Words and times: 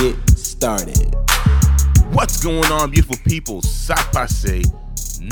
get 0.00 0.28
started. 0.38 1.14
What's 2.12 2.42
going 2.42 2.70
on, 2.70 2.90
beautiful 2.90 3.16
people? 3.24 3.62
Sapase, 3.62 4.70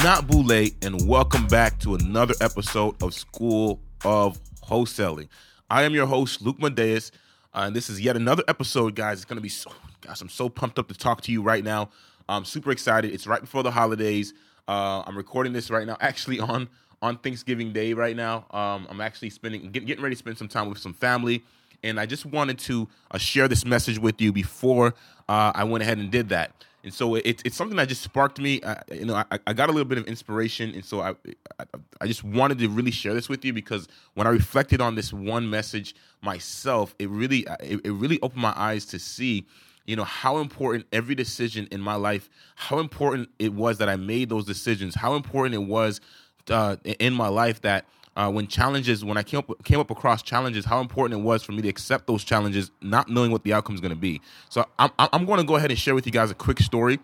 not 0.03 0.27
Boule, 0.27 0.69
and 0.81 1.07
welcome 1.07 1.47
back 1.49 1.79
to 1.81 1.95
another 1.95 2.33
episode 2.41 3.03
of 3.03 3.13
School 3.13 3.79
of 4.07 4.41
Wholesaling. 4.63 5.29
I 5.69 5.83
am 5.83 5.93
your 5.93 6.07
host, 6.07 6.41
Luc 6.41 6.59
Madeus, 6.59 7.11
uh, 7.53 7.65
and 7.67 7.77
this 7.77 7.91
is 7.91 8.01
yet 8.01 8.17
another 8.17 8.43
episode, 8.49 8.95
guys. 8.95 9.19
It's 9.19 9.27
going 9.27 9.37
to 9.37 9.43
be 9.43 9.51
so, 9.51 9.71
gosh, 10.01 10.23
I'm 10.23 10.31
so 10.31 10.49
pumped 10.49 10.79
up 10.79 10.89
to 10.89 10.95
talk 10.95 11.21
to 11.23 11.33
you 11.33 11.43
right 11.43 11.63
now. 11.63 11.91
I'm 12.27 12.47
super 12.47 12.71
excited. 12.71 13.13
It's 13.13 13.27
right 13.27 13.43
before 13.43 13.63
the 13.63 13.71
holidays. 13.71 14.33
Uh, 14.67 15.03
I'm 15.07 15.17
recording 15.17 15.53
this 15.53 15.71
right 15.71 15.87
now, 15.87 15.99
actually 16.01 16.41
on 16.41 16.71
on 17.03 17.19
Thanksgiving 17.19 17.75
Day 17.75 17.93
right 17.93 18.17
now. 18.17 18.47
Um, 18.51 18.87
I'm 18.89 19.03
actually 19.03 19.29
spending 19.29 19.71
get, 19.73 19.85
getting 19.85 20.03
ready 20.03 20.15
to 20.15 20.19
spend 20.19 20.39
some 20.39 20.49
time 20.49 20.71
with 20.71 20.79
some 20.79 20.95
family, 20.95 21.45
and 21.85 22.01
I 22.01 22.07
just 22.07 22.27
wanted 22.27 22.59
to 22.61 22.89
uh, 23.11 23.19
share 23.19 23.47
this 23.47 23.65
message 23.65 23.99
with 23.99 24.21
you 24.21 24.33
before 24.33 24.95
uh, 25.29 25.53
I 25.55 25.65
went 25.65 25.83
ahead 25.83 25.99
and 25.99 26.11
did 26.11 26.31
that. 26.31 26.65
And 26.83 26.93
so 26.93 27.15
it, 27.15 27.41
it's 27.45 27.57
something 27.57 27.77
that 27.77 27.89
just 27.89 28.03
sparked 28.03 28.39
me. 28.39 28.61
I, 28.63 28.83
you 28.93 29.07
know, 29.07 29.15
I, 29.15 29.39
I, 29.47 29.53
got 29.55 29.71
a 29.71 29.73
little 29.73 29.89
bit 29.89 29.97
of 29.97 30.07
inspiration, 30.07 30.75
and 30.75 30.85
so 30.85 31.01
I, 31.01 31.15
I, 31.59 31.65
I 32.03 32.07
just 32.07 32.23
wanted 32.23 32.59
to 32.59 32.69
really 32.69 32.91
share 32.91 33.15
this 33.15 33.27
with 33.27 33.43
you 33.43 33.55
because 33.55 33.89
when 34.13 34.27
I 34.27 34.31
reflected 34.31 34.83
on 34.83 34.95
this 34.95 35.11
one 35.11 35.49
message 35.49 35.95
myself, 36.21 36.95
it 36.99 37.09
really 37.09 37.47
it, 37.61 37.81
it 37.85 37.93
really 37.93 38.21
opened 38.21 38.43
my 38.43 38.53
eyes 38.55 38.85
to 38.87 38.99
see 38.99 39.47
you 39.87 39.97
know 39.97 40.05
how 40.05 40.39
important 40.39 40.87
every 40.93 41.15
decision 41.15 41.69
in 41.71 41.81
my 41.81 41.95
life 41.95 42.31
how 42.55 42.79
important 42.79 43.29
it 43.39 43.53
was 43.53 43.77
that 43.77 43.89
i 43.91 43.97
made 43.97 44.31
those 44.31 44.47
decisions 44.47 44.95
how 44.95 45.15
important 45.15 45.55
it 45.55 45.67
was 45.67 46.01
uh, 46.49 46.77
in 46.99 47.13
my 47.13 47.29
life 47.29 47.61
that 47.61 47.85
uh, 48.17 48.31
when 48.31 48.47
challenges, 48.47 49.05
when 49.05 49.17
I 49.17 49.23
came 49.23 49.39
up, 49.39 49.65
came 49.65 49.81
up 49.81 49.91
across 49.91 50.23
challenges, 50.23 50.65
how 50.65 50.81
important 50.81 51.21
it 51.21 51.25
was 51.25 51.43
for 51.43 51.53
me 51.53 51.63
to 51.63 51.69
accept 51.69 52.07
those 52.07 52.25
challenges, 52.25 52.71
not 52.81 53.09
knowing 53.09 53.31
what 53.31 53.45
the 53.45 53.53
outcome 53.53 53.75
is 53.75 53.81
going 53.81 53.91
to 53.91 53.97
be. 53.97 54.21
So 54.49 54.65
I'm, 54.79 54.91
I'm 54.99 55.27
going 55.27 55.39
to 55.39 55.47
go 55.47 55.57
ahead 55.57 55.71
and 55.71 55.79
share 55.79 55.95
with 55.95 56.07
you 56.07 56.13
guys 56.13 56.31
a 56.31 56.35
quick 56.35 56.61
story 56.61 56.99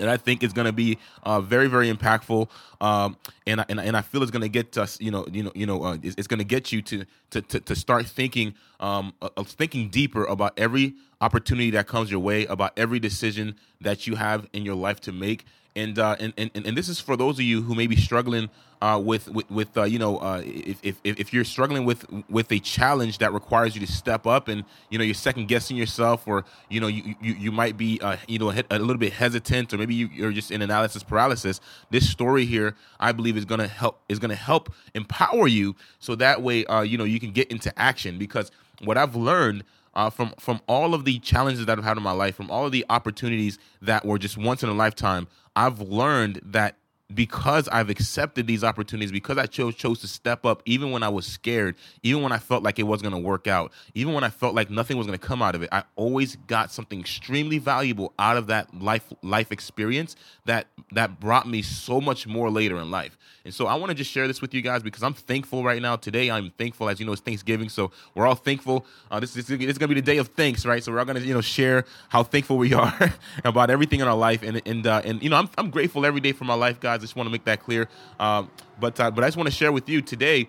and 0.00 0.10
I 0.10 0.16
think 0.16 0.42
it's 0.42 0.52
going 0.52 0.66
to 0.66 0.72
be 0.72 0.98
uh, 1.22 1.40
very, 1.40 1.68
very 1.68 1.92
impactful. 1.92 2.48
Um, 2.80 3.16
and, 3.46 3.60
I, 3.60 3.66
and 3.68 3.78
and 3.78 3.96
I 3.96 4.00
feel 4.00 4.22
it's 4.22 4.30
going 4.30 4.42
to 4.42 4.48
get 4.48 4.76
us, 4.78 5.00
you 5.00 5.10
know, 5.10 5.26
you 5.30 5.42
know, 5.42 5.52
you 5.54 5.66
know, 5.66 5.84
uh, 5.84 5.98
it's, 6.02 6.14
it's 6.18 6.26
going 6.26 6.38
to 6.38 6.44
get 6.44 6.72
you 6.72 6.82
to 6.82 7.04
to 7.30 7.42
to, 7.42 7.60
to 7.60 7.76
start 7.76 8.06
thinking, 8.06 8.54
um, 8.80 9.12
uh, 9.20 9.28
thinking 9.44 9.88
deeper 9.88 10.24
about 10.24 10.58
every 10.58 10.94
opportunity 11.20 11.70
that 11.72 11.86
comes 11.86 12.10
your 12.10 12.20
way, 12.20 12.46
about 12.46 12.72
every 12.76 12.98
decision 12.98 13.56
that 13.80 14.06
you 14.06 14.16
have 14.16 14.48
in 14.52 14.64
your 14.64 14.74
life 14.74 15.00
to 15.02 15.12
make, 15.12 15.44
and 15.80 15.98
uh, 15.98 16.16
and, 16.20 16.32
and 16.36 16.50
and 16.54 16.76
this 16.76 16.88
is 16.88 17.00
for 17.00 17.16
those 17.16 17.38
of 17.38 17.44
you 17.44 17.62
who 17.62 17.74
may 17.74 17.86
be 17.86 17.96
struggling 17.96 18.50
uh, 18.82 19.00
with 19.02 19.28
with, 19.28 19.50
with 19.50 19.76
uh, 19.76 19.84
you 19.84 19.98
know 19.98 20.18
uh, 20.18 20.42
if, 20.44 20.78
if 20.82 20.96
if 21.04 21.32
you're 21.32 21.44
struggling 21.44 21.84
with 21.84 22.04
with 22.28 22.50
a 22.52 22.58
challenge 22.58 23.18
that 23.18 23.32
requires 23.32 23.74
you 23.74 23.84
to 23.84 23.90
step 23.90 24.26
up 24.26 24.48
and 24.48 24.64
you 24.90 24.98
know 24.98 25.04
you're 25.04 25.14
second 25.14 25.48
guessing 25.48 25.76
yourself 25.76 26.26
or 26.26 26.44
you 26.68 26.80
know 26.80 26.86
you 26.86 27.14
you, 27.20 27.34
you 27.34 27.52
might 27.52 27.76
be 27.76 27.98
uh, 28.02 28.16
you 28.28 28.38
know 28.38 28.50
a 28.50 28.78
little 28.78 28.98
bit 28.98 29.12
hesitant 29.12 29.72
or 29.72 29.78
maybe 29.78 29.94
you, 29.94 30.26
are 30.26 30.32
just 30.32 30.50
in 30.50 30.62
analysis 30.62 31.02
paralysis. 31.02 31.60
This 31.90 32.08
story 32.08 32.44
here, 32.44 32.76
I 32.98 33.12
believe, 33.12 33.36
is 33.36 33.46
to 33.46 33.66
help 33.66 34.00
is 34.08 34.18
to 34.18 34.34
help 34.34 34.72
empower 34.94 35.48
you 35.48 35.76
so 35.98 36.14
that 36.16 36.42
way 36.42 36.64
uh, 36.66 36.82
you 36.82 36.98
know 36.98 37.04
you 37.04 37.20
can 37.20 37.32
get 37.32 37.50
into 37.50 37.76
action 37.78 38.18
because 38.18 38.50
what 38.82 38.96
I've 38.96 39.16
learned 39.16 39.64
uh, 39.94 40.10
from 40.10 40.32
from 40.38 40.60
all 40.66 40.94
of 40.94 41.04
the 41.04 41.18
challenges 41.18 41.66
that 41.66 41.78
I've 41.78 41.84
had 41.84 41.96
in 41.96 42.02
my 42.02 42.12
life, 42.12 42.36
from 42.36 42.50
all 42.50 42.64
of 42.64 42.72
the 42.72 42.84
opportunities 42.88 43.58
that 43.82 44.04
were 44.04 44.18
just 44.18 44.38
once 44.38 44.62
in 44.62 44.68
a 44.68 44.74
lifetime, 44.74 45.26
I've 45.56 45.80
learned 45.80 46.40
that 46.44 46.76
because 47.14 47.68
I've 47.68 47.90
accepted 47.90 48.46
these 48.46 48.62
opportunities, 48.62 49.12
because 49.12 49.38
I 49.38 49.46
chose 49.46 49.74
chose 49.74 50.00
to 50.00 50.08
step 50.08 50.44
up, 50.44 50.62
even 50.66 50.90
when 50.90 51.02
I 51.02 51.08
was 51.08 51.26
scared, 51.26 51.76
even 52.02 52.22
when 52.22 52.32
I 52.32 52.38
felt 52.38 52.62
like 52.62 52.78
it 52.78 52.84
wasn't 52.84 53.10
going 53.10 53.22
to 53.22 53.28
work 53.28 53.46
out, 53.46 53.72
even 53.94 54.14
when 54.14 54.24
I 54.24 54.30
felt 54.30 54.54
like 54.54 54.70
nothing 54.70 54.96
was 54.96 55.06
going 55.06 55.18
to 55.18 55.26
come 55.26 55.42
out 55.42 55.54
of 55.54 55.62
it, 55.62 55.68
I 55.72 55.84
always 55.96 56.36
got 56.36 56.70
something 56.70 57.00
extremely 57.00 57.58
valuable 57.58 58.12
out 58.18 58.36
of 58.36 58.46
that 58.48 58.80
life 58.80 59.12
life 59.22 59.52
experience 59.52 60.16
that 60.46 60.66
that 60.92 61.20
brought 61.20 61.48
me 61.48 61.62
so 61.62 62.00
much 62.00 62.26
more 62.26 62.50
later 62.50 62.78
in 62.78 62.90
life. 62.90 63.16
And 63.44 63.54
so 63.54 63.66
I 63.66 63.74
want 63.74 63.90
to 63.90 63.94
just 63.94 64.10
share 64.10 64.28
this 64.28 64.42
with 64.42 64.52
you 64.52 64.60
guys 64.60 64.82
because 64.82 65.02
I'm 65.02 65.14
thankful 65.14 65.64
right 65.64 65.80
now. 65.80 65.96
Today 65.96 66.30
I'm 66.30 66.50
thankful, 66.50 66.88
as 66.88 67.00
you 67.00 67.06
know, 67.06 67.12
it's 67.12 67.22
Thanksgiving, 67.22 67.68
so 67.68 67.90
we're 68.14 68.26
all 68.26 68.34
thankful. 68.34 68.84
Uh, 69.10 69.20
this, 69.20 69.34
this, 69.34 69.46
this 69.46 69.58
is 69.60 69.78
going 69.78 69.88
to 69.88 69.94
be 69.94 70.00
the 70.00 70.02
day 70.02 70.18
of 70.18 70.28
thanks, 70.28 70.66
right? 70.66 70.82
So 70.84 70.92
we're 70.92 70.98
all 70.98 71.04
going 71.04 71.20
to 71.20 71.26
you 71.26 71.34
know 71.34 71.40
share 71.40 71.84
how 72.08 72.22
thankful 72.22 72.58
we 72.58 72.74
are 72.80 73.14
about 73.44 73.70
everything 73.70 74.00
in 74.00 74.08
our 74.08 74.16
life, 74.16 74.42
and 74.42 74.60
and 74.66 74.86
uh, 74.86 75.02
and 75.04 75.22
you 75.22 75.30
know 75.30 75.36
I'm 75.36 75.48
I'm 75.56 75.70
grateful 75.70 76.04
every 76.06 76.20
day 76.20 76.32
for 76.32 76.44
my 76.44 76.54
life, 76.54 76.80
guys. 76.80 76.99
I 77.00 77.02
just 77.02 77.16
want 77.16 77.26
to 77.26 77.30
make 77.30 77.44
that 77.44 77.62
clear. 77.62 77.88
Um, 78.18 78.50
but 78.78 78.98
uh, 79.00 79.10
but 79.10 79.24
I 79.24 79.26
just 79.26 79.36
want 79.36 79.48
to 79.48 79.54
share 79.54 79.72
with 79.72 79.88
you 79.88 80.00
today. 80.02 80.48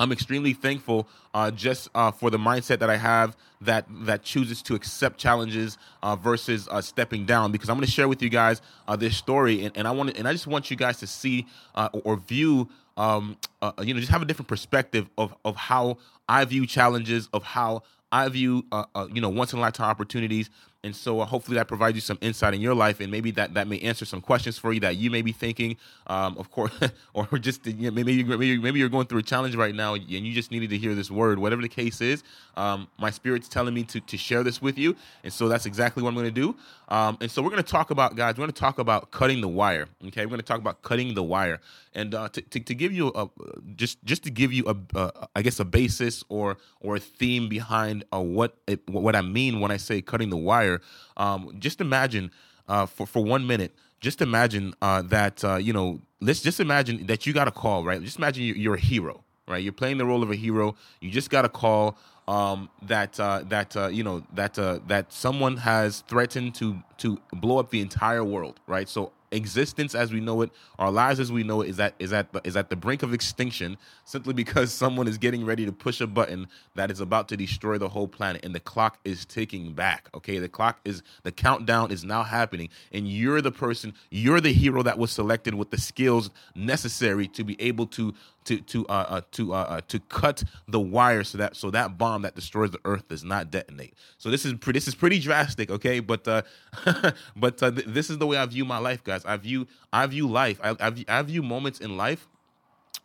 I'm 0.00 0.12
extremely 0.12 0.54
thankful 0.54 1.06
uh, 1.34 1.50
just 1.50 1.90
uh, 1.94 2.10
for 2.10 2.30
the 2.30 2.38
mindset 2.38 2.78
that 2.78 2.88
I 2.88 2.96
have 2.96 3.36
that 3.60 3.84
that 4.06 4.22
chooses 4.22 4.62
to 4.62 4.74
accept 4.74 5.18
challenges 5.18 5.76
uh, 6.02 6.16
versus 6.16 6.68
uh, 6.70 6.80
stepping 6.80 7.26
down. 7.26 7.52
Because 7.52 7.68
I'm 7.68 7.76
going 7.76 7.86
to 7.86 7.92
share 7.92 8.08
with 8.08 8.22
you 8.22 8.30
guys 8.30 8.62
uh, 8.88 8.96
this 8.96 9.16
story, 9.16 9.64
and, 9.64 9.76
and 9.76 9.86
I 9.86 9.90
want 9.90 10.16
and 10.16 10.26
I 10.26 10.32
just 10.32 10.46
want 10.46 10.70
you 10.70 10.76
guys 10.76 10.98
to 10.98 11.06
see 11.06 11.46
uh, 11.74 11.90
or 11.92 12.16
view, 12.16 12.68
um, 12.96 13.36
you 13.82 13.94
know, 13.94 14.00
just 14.00 14.10
have 14.10 14.22
a 14.22 14.24
different 14.24 14.48
perspective 14.48 15.08
of 15.18 15.34
of 15.44 15.54
how 15.54 15.98
I 16.28 16.44
view 16.46 16.66
challenges, 16.66 17.28
of 17.32 17.44
how 17.44 17.82
I 18.10 18.28
view, 18.28 18.64
you 19.12 19.20
know, 19.20 19.28
once 19.28 19.52
in 19.52 19.58
a 19.58 19.62
lifetime 19.62 19.88
opportunities, 19.88 20.50
and 20.82 20.96
so 20.96 21.20
uh, 21.20 21.26
hopefully 21.26 21.56
that 21.56 21.68
provides 21.68 21.94
you 21.94 22.00
some 22.00 22.16
insight 22.22 22.54
in 22.54 22.60
your 22.60 22.74
life, 22.74 23.00
and 23.00 23.10
maybe 23.10 23.30
that, 23.32 23.52
that 23.54 23.68
may 23.68 23.78
answer 23.80 24.04
some 24.04 24.20
questions 24.20 24.56
for 24.56 24.72
you 24.72 24.80
that 24.80 24.96
you 24.96 25.10
may 25.10 25.20
be 25.20 25.32
thinking, 25.32 25.76
um, 26.06 26.36
of 26.38 26.50
course, 26.50 26.72
or 27.14 27.26
just 27.38 27.66
you 27.66 27.74
know, 27.74 27.90
maybe, 27.90 28.24
maybe 28.24 28.58
maybe 28.58 28.78
you're 28.78 28.88
going 28.88 29.06
through 29.06 29.18
a 29.18 29.22
challenge 29.22 29.54
right 29.54 29.74
now, 29.74 29.94
and 29.94 30.08
you 30.08 30.32
just 30.32 30.50
needed 30.50 30.70
to 30.70 30.78
hear 30.78 30.94
this 30.94 31.10
word. 31.10 31.38
Whatever 31.38 31.60
the 31.60 31.68
case 31.68 32.00
is, 32.00 32.22
um, 32.56 32.88
my 32.98 33.10
spirit's 33.10 33.48
telling 33.48 33.74
me 33.74 33.84
to 33.84 34.00
to 34.00 34.16
share 34.16 34.42
this 34.42 34.62
with 34.62 34.78
you, 34.78 34.96
and 35.22 35.32
so 35.32 35.48
that's 35.48 35.66
exactly 35.66 36.02
what 36.02 36.08
I'm 36.08 36.14
going 36.14 36.26
to 36.26 36.30
do. 36.30 36.56
Um, 36.90 37.18
and 37.20 37.30
so 37.30 37.40
we're 37.40 37.50
going 37.50 37.62
to 37.62 37.70
talk 37.70 37.90
about, 37.90 38.16
guys. 38.16 38.34
We're 38.34 38.42
going 38.42 38.52
to 38.52 38.60
talk 38.60 38.78
about 38.78 39.12
cutting 39.12 39.40
the 39.40 39.48
wire. 39.48 39.86
Okay, 40.08 40.26
we're 40.26 40.30
going 40.30 40.40
to 40.40 40.46
talk 40.46 40.58
about 40.58 40.82
cutting 40.82 41.14
the 41.14 41.22
wire, 41.22 41.60
and 41.94 42.14
uh, 42.14 42.28
to, 42.30 42.40
to, 42.42 42.60
to 42.60 42.74
give 42.74 42.92
you 42.92 43.12
a 43.14 43.28
just 43.76 44.04
just 44.04 44.24
to 44.24 44.30
give 44.30 44.52
you 44.52 44.64
a 44.66 44.98
uh, 44.98 45.40
guess 45.42 45.60
a 45.60 45.64
basis 45.64 46.24
or 46.28 46.56
or 46.80 46.96
a 46.96 47.00
theme 47.00 47.48
behind 47.48 48.04
uh, 48.12 48.20
what 48.20 48.56
it, 48.66 48.88
what 48.88 49.14
I 49.14 49.20
mean 49.20 49.60
when 49.60 49.70
I 49.70 49.76
say 49.76 50.02
cutting 50.02 50.30
the 50.30 50.36
wire 50.36 50.80
um, 51.16 51.54
just 51.58 51.80
imagine 51.80 52.32
uh, 52.68 52.86
for 52.86 53.06
for 53.06 53.22
one 53.22 53.46
minute. 53.46 53.74
Just 54.00 54.22
imagine 54.22 54.74
uh, 54.82 55.02
that 55.02 55.44
uh, 55.44 55.56
you 55.56 55.72
know. 55.72 56.00
Let's 56.22 56.42
just 56.42 56.60
imagine 56.60 57.06
that 57.06 57.26
you 57.26 57.32
got 57.32 57.48
a 57.48 57.50
call, 57.50 57.82
right? 57.82 58.02
Just 58.02 58.18
imagine 58.18 58.44
you're 58.44 58.74
a 58.74 58.80
hero, 58.80 59.24
right? 59.48 59.62
You're 59.62 59.72
playing 59.72 59.96
the 59.96 60.04
role 60.04 60.22
of 60.22 60.30
a 60.30 60.36
hero. 60.36 60.76
You 61.00 61.10
just 61.10 61.30
got 61.30 61.46
a 61.46 61.48
call 61.48 61.96
um, 62.30 62.70
that 62.82 63.18
uh, 63.18 63.42
that 63.48 63.76
uh, 63.76 63.88
you 63.88 64.04
know 64.04 64.22
that 64.34 64.56
uh, 64.56 64.78
that 64.86 65.12
someone 65.12 65.56
has 65.56 66.04
threatened 66.06 66.54
to 66.54 66.80
to 66.98 67.18
blow 67.32 67.58
up 67.58 67.70
the 67.70 67.80
entire 67.80 68.22
world, 68.22 68.60
right? 68.68 68.88
So 68.88 69.10
existence 69.32 69.94
as 69.96 70.12
we 70.12 70.20
know 70.20 70.42
it, 70.42 70.50
our 70.78 70.92
lives 70.92 71.18
as 71.18 71.32
we 71.32 71.42
know 71.42 71.60
it, 71.60 71.68
is 71.70 71.80
at 71.80 71.94
is 71.98 72.12
at 72.12 72.32
the, 72.32 72.40
is 72.44 72.56
at 72.56 72.70
the 72.70 72.76
brink 72.76 73.02
of 73.02 73.12
extinction 73.12 73.76
simply 74.04 74.32
because 74.32 74.72
someone 74.72 75.08
is 75.08 75.18
getting 75.18 75.44
ready 75.44 75.66
to 75.66 75.72
push 75.72 76.00
a 76.00 76.06
button 76.06 76.46
that 76.76 76.88
is 76.92 77.00
about 77.00 77.26
to 77.28 77.36
destroy 77.36 77.78
the 77.78 77.88
whole 77.88 78.06
planet, 78.06 78.44
and 78.44 78.54
the 78.54 78.60
clock 78.60 79.00
is 79.04 79.24
ticking 79.24 79.72
back. 79.72 80.08
Okay, 80.14 80.38
the 80.38 80.48
clock 80.48 80.78
is 80.84 81.02
the 81.24 81.32
countdown 81.32 81.90
is 81.90 82.04
now 82.04 82.22
happening, 82.22 82.68
and 82.92 83.08
you're 83.08 83.40
the 83.40 83.50
person, 83.50 83.92
you're 84.10 84.40
the 84.40 84.52
hero 84.52 84.84
that 84.84 84.98
was 84.98 85.10
selected 85.10 85.54
with 85.54 85.70
the 85.70 85.80
skills 85.80 86.30
necessary 86.54 87.26
to 87.26 87.42
be 87.42 87.60
able 87.60 87.88
to 87.88 88.14
to 88.44 88.60
to 88.60 88.86
uh, 88.86 89.06
uh 89.08 89.20
to 89.32 89.52
uh, 89.54 89.56
uh, 89.56 89.80
to 89.88 89.98
cut 90.00 90.42
the 90.68 90.80
wire 90.80 91.24
so 91.24 91.38
that 91.38 91.56
so 91.56 91.70
that 91.70 91.98
bomb 91.98 92.22
that 92.22 92.34
destroys 92.34 92.70
the 92.70 92.80
earth 92.84 93.08
does 93.08 93.24
not 93.24 93.50
detonate. 93.50 93.94
So 94.18 94.30
this 94.30 94.44
is 94.44 94.54
pre- 94.54 94.72
this 94.72 94.88
is 94.88 94.94
pretty 94.94 95.18
drastic, 95.18 95.70
okay? 95.70 96.00
But 96.00 96.26
uh, 96.26 96.42
but 97.36 97.62
uh, 97.62 97.70
th- 97.70 97.86
this 97.86 98.10
is 98.10 98.18
the 98.18 98.26
way 98.26 98.36
I 98.36 98.46
view 98.46 98.64
my 98.64 98.78
life, 98.78 99.04
guys. 99.04 99.24
I 99.24 99.36
view 99.36 99.66
I 99.92 100.06
view 100.06 100.28
life. 100.28 100.60
I, 100.62 100.76
I 100.80 100.90
view, 100.90 101.04
I 101.08 101.22
view 101.22 101.42
moments 101.42 101.80
in 101.80 101.96
life 101.96 102.28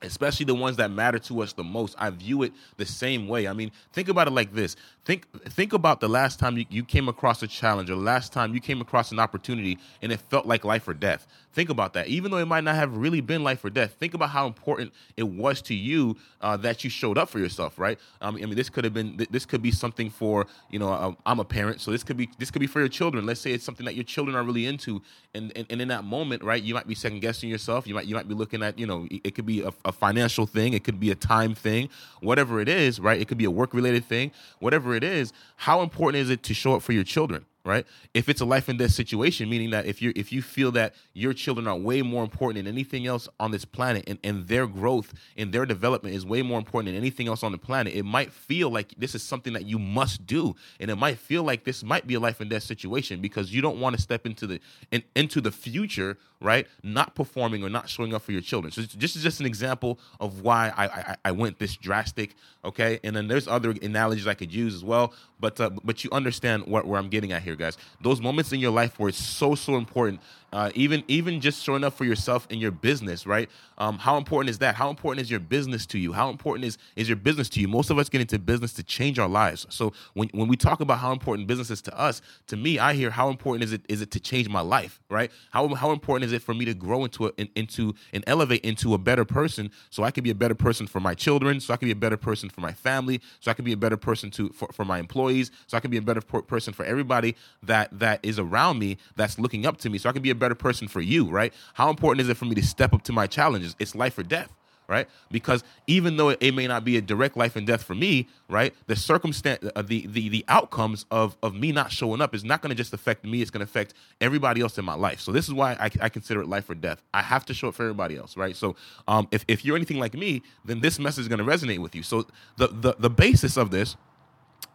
especially 0.02 0.46
the 0.46 0.56
ones 0.56 0.78
that 0.78 0.92
matter 0.92 1.20
to 1.20 1.42
us 1.42 1.54
the 1.54 1.64
most. 1.64 1.96
I 1.98 2.10
view 2.10 2.44
it 2.44 2.54
the 2.78 2.86
same 2.86 3.28
way. 3.28 3.48
I 3.48 3.54
mean 3.54 3.72
think 3.94 4.10
about 4.10 4.28
it 4.28 4.32
like 4.32 4.54
this. 4.54 4.76
Think 5.04 5.28
think 5.50 5.74
about 5.74 6.00
the 6.00 6.10
last 6.10 6.40
time 6.40 6.58
you, 6.58 6.66
you 6.70 6.84
came 6.84 7.08
across 7.08 7.42
a 7.44 7.48
challenge 7.48 7.90
or 7.90 7.96
last 7.96 8.34
time 8.34 8.54
you 8.54 8.60
came 8.60 8.82
across 8.82 9.12
an 9.12 9.20
opportunity 9.20 9.78
and 10.02 10.12
it 10.12 10.20
felt 10.20 10.46
like 10.46 10.64
life 10.64 10.88
or 10.88 10.94
death. 10.94 11.28
Think 11.54 11.70
about 11.70 11.94
that. 11.94 12.08
Even 12.08 12.32
though 12.32 12.38
it 12.38 12.48
might 12.48 12.64
not 12.64 12.76
have 12.76 12.98
really 12.98 13.22
been 13.22 13.44
life 13.44 13.64
or 13.64 13.70
death 13.70 13.96
think 14.00 14.14
about 14.14 14.30
how 14.30 14.48
important 14.48 14.94
it 15.18 15.28
was 15.28 15.62
to 15.64 15.74
you 15.74 16.18
uh, 16.42 16.58
that 16.58 16.84
you 16.84 16.90
showed 16.90 17.18
up 17.18 17.30
for 17.30 17.40
yourself 17.40 17.80
right? 17.80 18.00
Um, 18.22 18.36
i 18.36 18.40
mean 18.40 18.56
this 18.56 18.70
could 18.70 18.84
have 18.84 18.94
been 18.94 19.26
this 19.30 19.46
could 19.46 19.62
be 19.62 19.72
something 19.72 20.10
for 20.10 20.48
you 20.70 20.80
know 20.80 20.92
uh, 20.92 21.14
i'm 21.26 21.40
a 21.40 21.46
parent 21.46 21.82
so 21.82 21.92
this 21.92 22.04
could 22.04 22.18
be 22.18 22.30
this 22.38 22.52
could 22.52 22.60
be 22.60 22.68
for 22.68 22.80
your 22.80 22.90
children. 22.90 23.26
Let's 23.26 23.42
say 23.42 23.52
it's 23.52 23.64
something 23.64 23.86
that 23.86 23.96
your 23.96 24.04
children 24.04 24.36
are 24.36 24.44
really 24.44 24.66
into. 24.66 25.02
And 25.34 25.52
and, 25.56 25.66
and 25.70 25.82
in 25.82 25.88
that 25.90 26.04
moment 26.04 26.44
right 26.44 26.62
you 26.62 26.74
might 26.74 26.88
be 26.88 26.96
second 26.96 27.20
guessing 27.22 27.50
yourself. 27.50 27.88
You 27.88 27.96
might 27.96 28.06
you 28.06 28.16
might 28.16 28.28
be 28.28 28.36
looking 28.36 28.64
at 28.64 28.78
you 28.78 28.88
know 28.88 29.08
it 29.10 29.36
could 29.36 29.46
be 29.46 29.62
a, 29.62 29.85
a 29.86 29.92
financial 29.92 30.46
thing 30.46 30.74
it 30.74 30.84
could 30.84 31.00
be 31.00 31.12
a 31.12 31.16
time 31.16 31.56
thing 31.56 31.88
whatever 32.22 32.60
it 32.60 32.68
is 32.68 33.00
right 33.00 33.22
it 33.22 33.28
could 33.28 33.38
be 33.38 33.46
a 33.46 33.52
work 33.52 33.74
related 33.74 34.04
thing 34.04 34.32
whatever 34.60 34.96
it 34.96 35.04
is, 35.04 35.34
how 35.58 35.82
important 35.82 36.22
is 36.22 36.30
it 36.30 36.44
to 36.44 36.54
show 36.54 36.74
up 36.76 36.82
for 36.82 36.94
your 36.94 37.04
children? 37.04 37.46
right? 37.66 37.88
If 38.14 38.30
it's 38.30 38.42
a 38.42 38.46
life 38.46 38.70
and 38.70 38.78
death 38.78 38.92
situation, 38.92 39.50
meaning 39.50 39.72
that 39.72 39.88
if 39.88 40.00
you 40.00 40.14
if 40.16 40.32
you 40.32 40.44
feel 40.44 40.72
that 40.74 40.94
your 41.14 41.34
children 41.34 41.68
are 41.68 41.76
way 41.76 42.04
more 42.04 42.24
important 42.24 42.64
than 42.64 42.72
anything 42.72 43.08
else 43.08 43.28
on 43.40 43.50
this 43.50 43.66
planet 43.66 44.04
and, 44.06 44.20
and 44.24 44.48
their 44.48 44.68
growth 44.68 45.14
and 45.36 45.52
their 45.52 45.66
development 45.66 46.16
is 46.16 46.28
way 46.28 46.44
more 46.44 46.60
important 46.60 46.94
than 46.94 46.96
anything 46.96 47.28
else 47.28 47.42
on 47.42 47.52
the 47.52 47.58
planet, 47.58 47.96
it 47.96 48.04
might 48.04 48.32
feel 48.32 48.70
like 48.70 48.94
this 49.00 49.16
is 49.16 49.24
something 49.24 49.54
that 49.54 49.66
you 49.66 49.80
must 49.80 50.28
do. 50.28 50.56
And 50.80 50.92
it 50.92 50.96
might 50.96 51.18
feel 51.18 51.42
like 51.42 51.64
this 51.64 51.84
might 51.84 52.06
be 52.06 52.14
a 52.14 52.20
life 52.20 52.40
and 52.40 52.52
death 52.52 52.64
situation 52.64 53.20
because 53.20 53.52
you 53.52 53.64
don't 53.64 53.80
want 53.80 53.96
to 53.96 54.02
step 54.02 54.28
into 54.28 54.46
the 54.46 54.60
in, 54.92 55.02
into 55.16 55.42
the 55.42 55.52
future, 55.52 56.20
right? 56.42 56.68
Not 56.84 57.16
performing 57.16 57.64
or 57.64 57.70
not 57.70 57.90
showing 57.90 58.14
up 58.14 58.22
for 58.22 58.32
your 58.32 58.42
children. 58.42 58.72
So 58.72 58.82
this 58.82 59.16
is 59.16 59.24
just 59.24 59.40
an 59.40 59.46
example 59.46 60.00
of 60.20 60.42
why 60.42 60.72
I, 60.76 60.86
I, 60.86 61.16
I 61.26 61.32
went 61.32 61.60
this 61.60 61.76
drastic, 61.76 62.36
okay? 62.64 63.00
And 63.04 63.16
then 63.16 63.28
there's 63.28 63.48
other 63.48 63.72
analogies 63.82 64.28
I 64.28 64.34
could 64.34 64.54
use 64.54 64.74
as 64.74 64.84
well, 64.84 65.14
but 65.40 65.60
uh, 65.60 65.72
but 65.84 66.04
you 66.04 66.10
understand 66.12 66.66
what 66.66 66.86
where 66.86 67.00
I'm 67.00 67.10
getting 67.10 67.32
at 67.32 67.44
here 67.44 67.56
guys. 67.56 67.78
Those 68.02 68.22
moments 68.22 68.52
in 68.52 68.60
your 68.60 68.72
life 68.72 69.00
where 69.00 69.10
it's 69.10 69.18
so 69.18 69.56
so 69.56 69.76
important 69.76 70.22
uh, 70.56 70.72
even 70.74 71.04
even 71.10 71.42
just 71.42 71.62
showing 71.62 71.84
up 71.84 71.94
for 71.94 72.06
yourself 72.06 72.48
in 72.50 72.60
your 72.60 72.72
business, 72.72 73.28
right? 73.28 73.50
Um, 73.78 73.98
how 73.98 74.16
important 74.16 74.50
is 74.50 74.60
that? 74.60 74.76
How 74.76 74.90
important 74.90 75.22
is 75.22 75.30
your 75.30 75.42
business 75.42 75.86
to 75.88 76.00
you? 76.00 76.14
How 76.14 76.30
important 76.30 76.64
is 76.64 76.78
is 76.96 77.10
your 77.10 77.18
business 77.18 77.50
to 77.50 77.60
you? 77.60 77.68
Most 77.68 77.90
of 77.90 77.98
us 77.98 78.08
get 78.08 78.22
into 78.22 78.40
business 78.40 78.72
to 78.74 78.84
change 78.84 79.20
our 79.20 79.28
lives. 79.28 79.68
So 79.70 79.92
when 80.14 80.30
when 80.30 80.48
we 80.48 80.56
talk 80.56 80.80
about 80.80 81.00
how 81.00 81.12
important 81.12 81.50
business 81.50 81.70
is 81.72 81.82
to 81.82 82.00
us, 82.00 82.22
to 82.48 82.56
me, 82.56 82.80
I 82.80 82.94
hear 82.94 83.10
how 83.10 83.28
important 83.28 83.66
is 83.66 83.74
it 83.74 83.82
is 83.90 84.02
it 84.02 84.12
to 84.12 84.20
change 84.22 84.48
my 84.48 84.62
life, 84.62 85.02
right? 85.10 85.30
How 85.52 85.68
how 85.76 85.92
important 85.92 86.26
is 86.30 86.32
it 86.32 86.42
for 86.42 86.54
me 86.54 86.64
to 86.64 86.74
grow 86.74 87.04
into 87.04 87.28
a, 87.28 87.32
in, 87.36 87.50
into 87.56 87.94
and 88.14 88.24
elevate 88.26 88.64
into 88.64 88.94
a 88.94 88.98
better 88.98 89.26
person, 89.26 89.72
so 89.90 90.04
I 90.04 90.12
can 90.12 90.24
be 90.24 90.30
a 90.30 90.36
better 90.36 90.56
person 90.56 90.88
for 90.88 91.02
my 91.02 91.16
children, 91.16 91.60
so 91.60 91.74
I 91.74 91.78
can 91.78 91.88
be 91.88 91.92
a 91.92 91.98
better 91.98 92.16
person 92.16 92.50
for 92.50 92.62
my 92.62 92.72
family, 92.72 93.20
so 93.42 93.52
I 93.52 93.56
can 93.56 93.66
be 93.66 93.74
a 93.74 93.78
better 93.78 93.98
person 93.98 94.32
to 94.32 94.48
for, 94.52 94.70
for 94.72 94.86
my 94.86 95.00
employees, 95.00 95.52
so 95.68 95.76
I 95.76 95.82
can 95.82 95.92
be 95.92 95.98
a 95.98 96.02
better 96.02 96.22
person 96.22 96.74
for 96.74 96.86
everybody 96.86 97.36
that 97.62 98.00
that 98.00 98.22
is 98.24 98.40
around 98.40 98.80
me 98.80 98.98
that's 99.18 99.38
looking 99.38 99.66
up 99.66 99.76
to 99.80 99.90
me, 99.90 99.98
so 99.98 100.08
I 100.08 100.14
can 100.14 100.22
be 100.22 100.30
a 100.30 100.36
better 100.36 100.45
person 100.54 100.88
for 100.88 101.02
you, 101.02 101.26
right? 101.30 101.52
How 101.74 101.90
important 101.90 102.22
is 102.22 102.30
it 102.30 102.38
for 102.38 102.46
me 102.46 102.54
to 102.56 102.64
step 102.64 102.94
up 102.94 103.02
to 103.04 103.14
my 103.14 103.26
challenges? 103.26 103.76
It's 103.80 103.96
life 103.96 104.18
or 104.20 104.24
death, 104.24 104.54
right? 104.88 105.08
Because 105.32 105.64
even 105.88 106.18
though 106.18 106.30
it 106.30 106.54
may 106.54 106.68
not 106.68 106.84
be 106.84 106.98
a 106.98 107.02
direct 107.02 107.36
life 107.38 107.56
and 107.56 107.66
death 107.66 107.84
for 107.84 107.96
me, 107.96 108.28
right? 108.50 108.74
The 108.88 108.96
circumstance, 108.96 109.68
uh, 109.76 109.82
the 109.82 110.06
the 110.08 110.30
the 110.30 110.46
outcomes 110.48 111.06
of 111.10 111.38
of 111.42 111.56
me 111.56 111.72
not 111.72 111.92
showing 111.92 112.22
up 112.22 112.36
is 112.36 112.44
not 112.44 112.62
going 112.62 112.70
to 112.70 112.76
just 112.76 112.94
affect 112.94 113.26
me. 113.26 113.42
It's 113.42 113.52
going 113.52 113.66
to 113.66 113.70
affect 113.70 113.94
everybody 114.22 114.62
else 114.62 114.78
in 114.78 114.86
my 114.86 114.94
life. 114.94 115.20
So 115.20 115.32
this 115.32 115.48
is 115.48 115.54
why 115.54 115.74
I, 115.74 115.90
I 116.02 116.10
consider 116.10 116.42
it 116.42 116.48
life 116.48 116.70
or 116.70 116.76
death. 116.76 117.02
I 117.14 117.22
have 117.22 117.46
to 117.46 117.54
show 117.54 117.70
up 117.70 117.76
for 117.76 117.84
everybody 117.84 118.18
else, 118.18 118.38
right? 118.38 118.56
So 118.56 118.76
um, 119.08 119.28
if 119.32 119.46
if 119.48 119.66
you're 119.66 119.76
anything 119.76 120.00
like 120.00 120.14
me, 120.14 120.44
then 120.64 120.82
this 120.82 121.00
message 121.00 121.24
is 121.24 121.28
going 121.28 121.40
to 121.40 121.46
resonate 121.46 121.80
with 121.80 121.96
you. 121.96 122.04
So 122.04 122.28
the 122.58 122.68
the 122.68 122.96
the 123.00 123.10
basis 123.10 123.58
of 123.58 123.72
this 123.72 123.96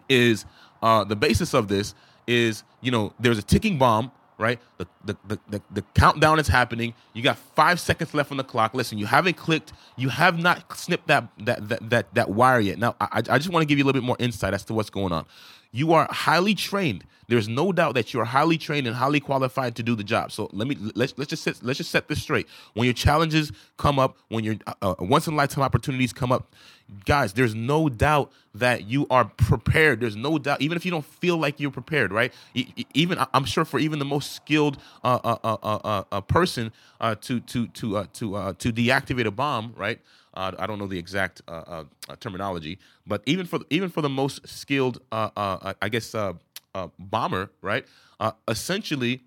is 0.08 0.44
uh, 0.82 1.04
the 1.04 1.16
basis 1.16 1.54
of 1.54 1.68
this 1.68 1.94
is 2.26 2.64
you 2.80 2.90
know 2.90 3.12
there's 3.18 3.38
a 3.38 3.42
ticking 3.42 3.78
bomb 3.78 4.10
right? 4.40 4.58
The, 4.78 4.86
the, 5.04 5.16
the, 5.26 5.38
the, 5.50 5.62
the 5.70 5.82
countdown 5.94 6.38
is 6.40 6.48
happening. 6.48 6.94
You 7.12 7.22
got 7.22 7.38
five 7.38 7.78
seconds 7.78 8.14
left 8.14 8.30
on 8.30 8.38
the 8.38 8.44
clock. 8.44 8.74
Listen, 8.74 8.98
you 8.98 9.06
haven't 9.06 9.36
clicked, 9.36 9.72
you 9.96 10.08
have 10.08 10.38
not 10.38 10.76
snipped 10.76 11.06
that 11.08 11.28
that 11.38 11.68
that 11.68 11.90
that, 11.90 12.14
that 12.14 12.30
wire 12.30 12.60
yet. 12.60 12.78
Now, 12.78 12.96
I, 13.00 13.18
I 13.28 13.38
just 13.38 13.50
want 13.50 13.62
to 13.62 13.66
give 13.66 13.78
you 13.78 13.84
a 13.84 13.86
little 13.86 14.00
bit 14.00 14.06
more 14.06 14.16
insight 14.18 14.54
as 14.54 14.64
to 14.64 14.74
what's 14.74 14.90
going 14.90 15.12
on. 15.12 15.26
You 15.72 15.92
are 15.92 16.08
highly 16.10 16.54
trained. 16.54 17.04
There's 17.28 17.48
no 17.48 17.70
doubt 17.70 17.94
that 17.94 18.12
you 18.12 18.18
are 18.18 18.24
highly 18.24 18.58
trained 18.58 18.88
and 18.88 18.96
highly 18.96 19.20
qualified 19.20 19.76
to 19.76 19.84
do 19.84 19.94
the 19.94 20.02
job. 20.02 20.32
So 20.32 20.50
let 20.52 20.66
me 20.66 20.76
let's 20.96 21.14
let's 21.16 21.30
just 21.30 21.44
set, 21.44 21.62
let's 21.62 21.76
just 21.76 21.92
set 21.92 22.08
this 22.08 22.20
straight. 22.20 22.48
When 22.74 22.86
your 22.86 22.92
challenges 22.92 23.52
come 23.76 24.00
up, 24.00 24.16
when 24.28 24.42
your 24.42 24.56
uh, 24.66 24.74
uh 24.82 24.94
once 24.98 25.28
in 25.28 25.34
a 25.34 25.36
lifetime 25.36 25.62
opportunities 25.62 26.12
come 26.12 26.32
up, 26.32 26.52
guys, 27.04 27.32
there's 27.32 27.54
no 27.54 27.88
doubt 27.88 28.32
that 28.56 28.88
you 28.88 29.06
are 29.10 29.26
prepared. 29.26 30.00
There's 30.00 30.16
no 30.16 30.40
doubt, 30.40 30.60
even 30.60 30.76
if 30.76 30.84
you 30.84 30.90
don't 30.90 31.04
feel 31.04 31.36
like 31.36 31.60
you're 31.60 31.70
prepared, 31.70 32.10
right? 32.10 32.32
Even 32.94 33.24
I'm 33.32 33.44
sure 33.44 33.64
for 33.64 33.78
even 33.78 34.00
the 34.00 34.04
most 34.04 34.32
skilled 34.32 34.78
uh, 35.04 35.20
uh, 35.22 35.36
uh, 35.44 35.56
uh, 35.62 36.02
uh 36.10 36.20
person 36.22 36.72
to 37.00 37.14
to 37.40 37.68
to 37.68 37.68
to 37.68 38.54
to 38.54 38.72
deactivate 38.72 39.26
a 39.26 39.30
bomb, 39.30 39.72
right? 39.76 40.00
Uh, 40.40 40.52
I 40.58 40.66
don't 40.66 40.78
know 40.78 40.86
the 40.86 40.98
exact 40.98 41.42
uh, 41.46 41.50
uh, 41.50 41.84
uh, 42.08 42.16
terminology, 42.18 42.78
but 43.06 43.22
even 43.26 43.44
for 43.44 43.60
even 43.68 43.90
for 43.90 44.00
the 44.00 44.08
most 44.08 44.48
skilled, 44.48 44.98
uh, 45.12 45.74
I 45.82 45.88
guess, 45.90 46.14
bomber, 46.98 47.50
right? 47.60 47.86
essentially, 48.48 49.20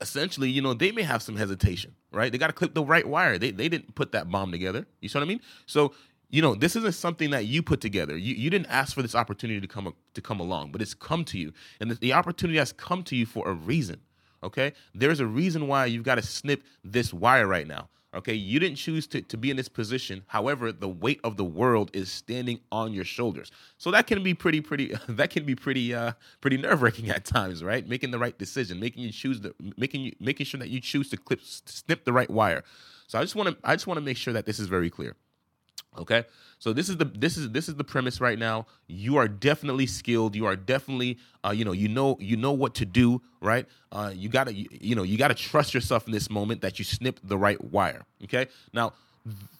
essentially, 0.00 0.48
you 0.48 0.62
know, 0.62 0.72
they 0.72 0.90
may 0.90 1.02
have 1.02 1.22
some 1.22 1.36
hesitation, 1.36 1.94
right? 2.12 2.32
They 2.32 2.38
got 2.38 2.46
to 2.46 2.54
clip 2.54 2.72
the 2.72 2.82
right 2.82 3.06
wire. 3.06 3.36
They 3.36 3.50
they 3.50 3.68
didn't 3.68 3.94
put 3.94 4.12
that 4.12 4.30
bomb 4.30 4.50
together. 4.52 4.86
You 5.02 5.10
see 5.10 5.18
what 5.18 5.24
I 5.24 5.28
mean? 5.28 5.40
So 5.66 5.92
you 6.30 6.40
know 6.40 6.54
this 6.54 6.76
isn't 6.76 6.94
something 6.94 7.28
that 7.28 7.44
you 7.44 7.62
put 7.62 7.82
together 7.82 8.16
you, 8.16 8.34
you 8.34 8.48
didn't 8.48 8.68
ask 8.68 8.94
for 8.94 9.02
this 9.02 9.14
opportunity 9.14 9.60
to 9.60 9.66
come 9.68 9.92
to 10.14 10.22
come 10.22 10.40
along 10.40 10.72
but 10.72 10.80
it's 10.80 10.94
come 10.94 11.26
to 11.26 11.36
you 11.38 11.52
and 11.78 11.90
the, 11.90 11.94
the 11.96 12.14
opportunity 12.14 12.58
has 12.58 12.72
come 12.72 13.02
to 13.02 13.14
you 13.14 13.26
for 13.26 13.46
a 13.46 13.52
reason 13.52 14.00
okay 14.42 14.72
there's 14.94 15.20
a 15.20 15.26
reason 15.26 15.68
why 15.68 15.84
you've 15.84 16.04
got 16.04 16.14
to 16.14 16.22
snip 16.22 16.62
this 16.82 17.12
wire 17.12 17.46
right 17.46 17.66
now 17.66 17.90
Okay, 18.14 18.34
you 18.34 18.60
didn't 18.60 18.76
choose 18.76 19.06
to, 19.06 19.22
to 19.22 19.38
be 19.38 19.50
in 19.50 19.56
this 19.56 19.70
position. 19.70 20.22
However, 20.26 20.70
the 20.70 20.88
weight 20.88 21.20
of 21.24 21.38
the 21.38 21.44
world 21.44 21.90
is 21.94 22.12
standing 22.12 22.60
on 22.70 22.92
your 22.92 23.06
shoulders. 23.06 23.50
So 23.78 23.90
that 23.90 24.06
can 24.06 24.22
be 24.22 24.34
pretty, 24.34 24.60
pretty. 24.60 24.94
That 25.08 25.30
can 25.30 25.44
be 25.44 25.54
pretty, 25.54 25.94
uh, 25.94 26.12
pretty 26.40 26.56
nerve 26.58 26.82
wracking 26.82 27.08
at 27.10 27.24
times, 27.24 27.62
right? 27.64 27.86
Making 27.86 28.10
the 28.10 28.18
right 28.18 28.36
decision, 28.36 28.80
making 28.80 29.02
you 29.04 29.12
choose 29.12 29.40
the, 29.40 29.54
making 29.76 30.02
you, 30.02 30.12
making 30.20 30.46
sure 30.46 30.60
that 30.60 30.68
you 30.68 30.80
choose 30.80 31.08
to 31.10 31.16
clip, 31.16 31.40
snip 31.42 32.04
the 32.04 32.12
right 32.12 32.28
wire. 32.28 32.64
So 33.06 33.18
I 33.18 33.22
just 33.22 33.34
want 33.34 33.50
to, 33.50 33.56
I 33.64 33.74
just 33.74 33.86
want 33.86 33.98
to 33.98 34.02
make 34.02 34.16
sure 34.16 34.34
that 34.34 34.46
this 34.46 34.58
is 34.58 34.68
very 34.68 34.90
clear. 34.90 35.16
Okay, 35.98 36.24
so 36.58 36.72
this 36.72 36.88
is 36.88 36.96
the 36.96 37.04
this 37.04 37.36
is 37.36 37.50
this 37.50 37.68
is 37.68 37.74
the 37.74 37.84
premise 37.84 38.20
right 38.20 38.38
now. 38.38 38.66
You 38.86 39.18
are 39.18 39.28
definitely 39.28 39.86
skilled. 39.86 40.34
You 40.34 40.46
are 40.46 40.56
definitely 40.56 41.18
uh, 41.44 41.50
you 41.50 41.66
know 41.66 41.72
you 41.72 41.88
know 41.88 42.16
you 42.18 42.36
know 42.36 42.52
what 42.52 42.74
to 42.76 42.86
do. 42.86 43.20
Right. 43.40 43.66
Uh, 43.90 44.10
you 44.14 44.30
gotta 44.30 44.54
you, 44.54 44.68
you 44.70 44.94
know 44.94 45.02
you 45.02 45.18
gotta 45.18 45.34
trust 45.34 45.74
yourself 45.74 46.06
in 46.06 46.12
this 46.12 46.30
moment 46.30 46.62
that 46.62 46.78
you 46.78 46.84
snip 46.84 47.20
the 47.22 47.36
right 47.36 47.62
wire. 47.62 48.04
Okay. 48.24 48.46
Now 48.72 48.94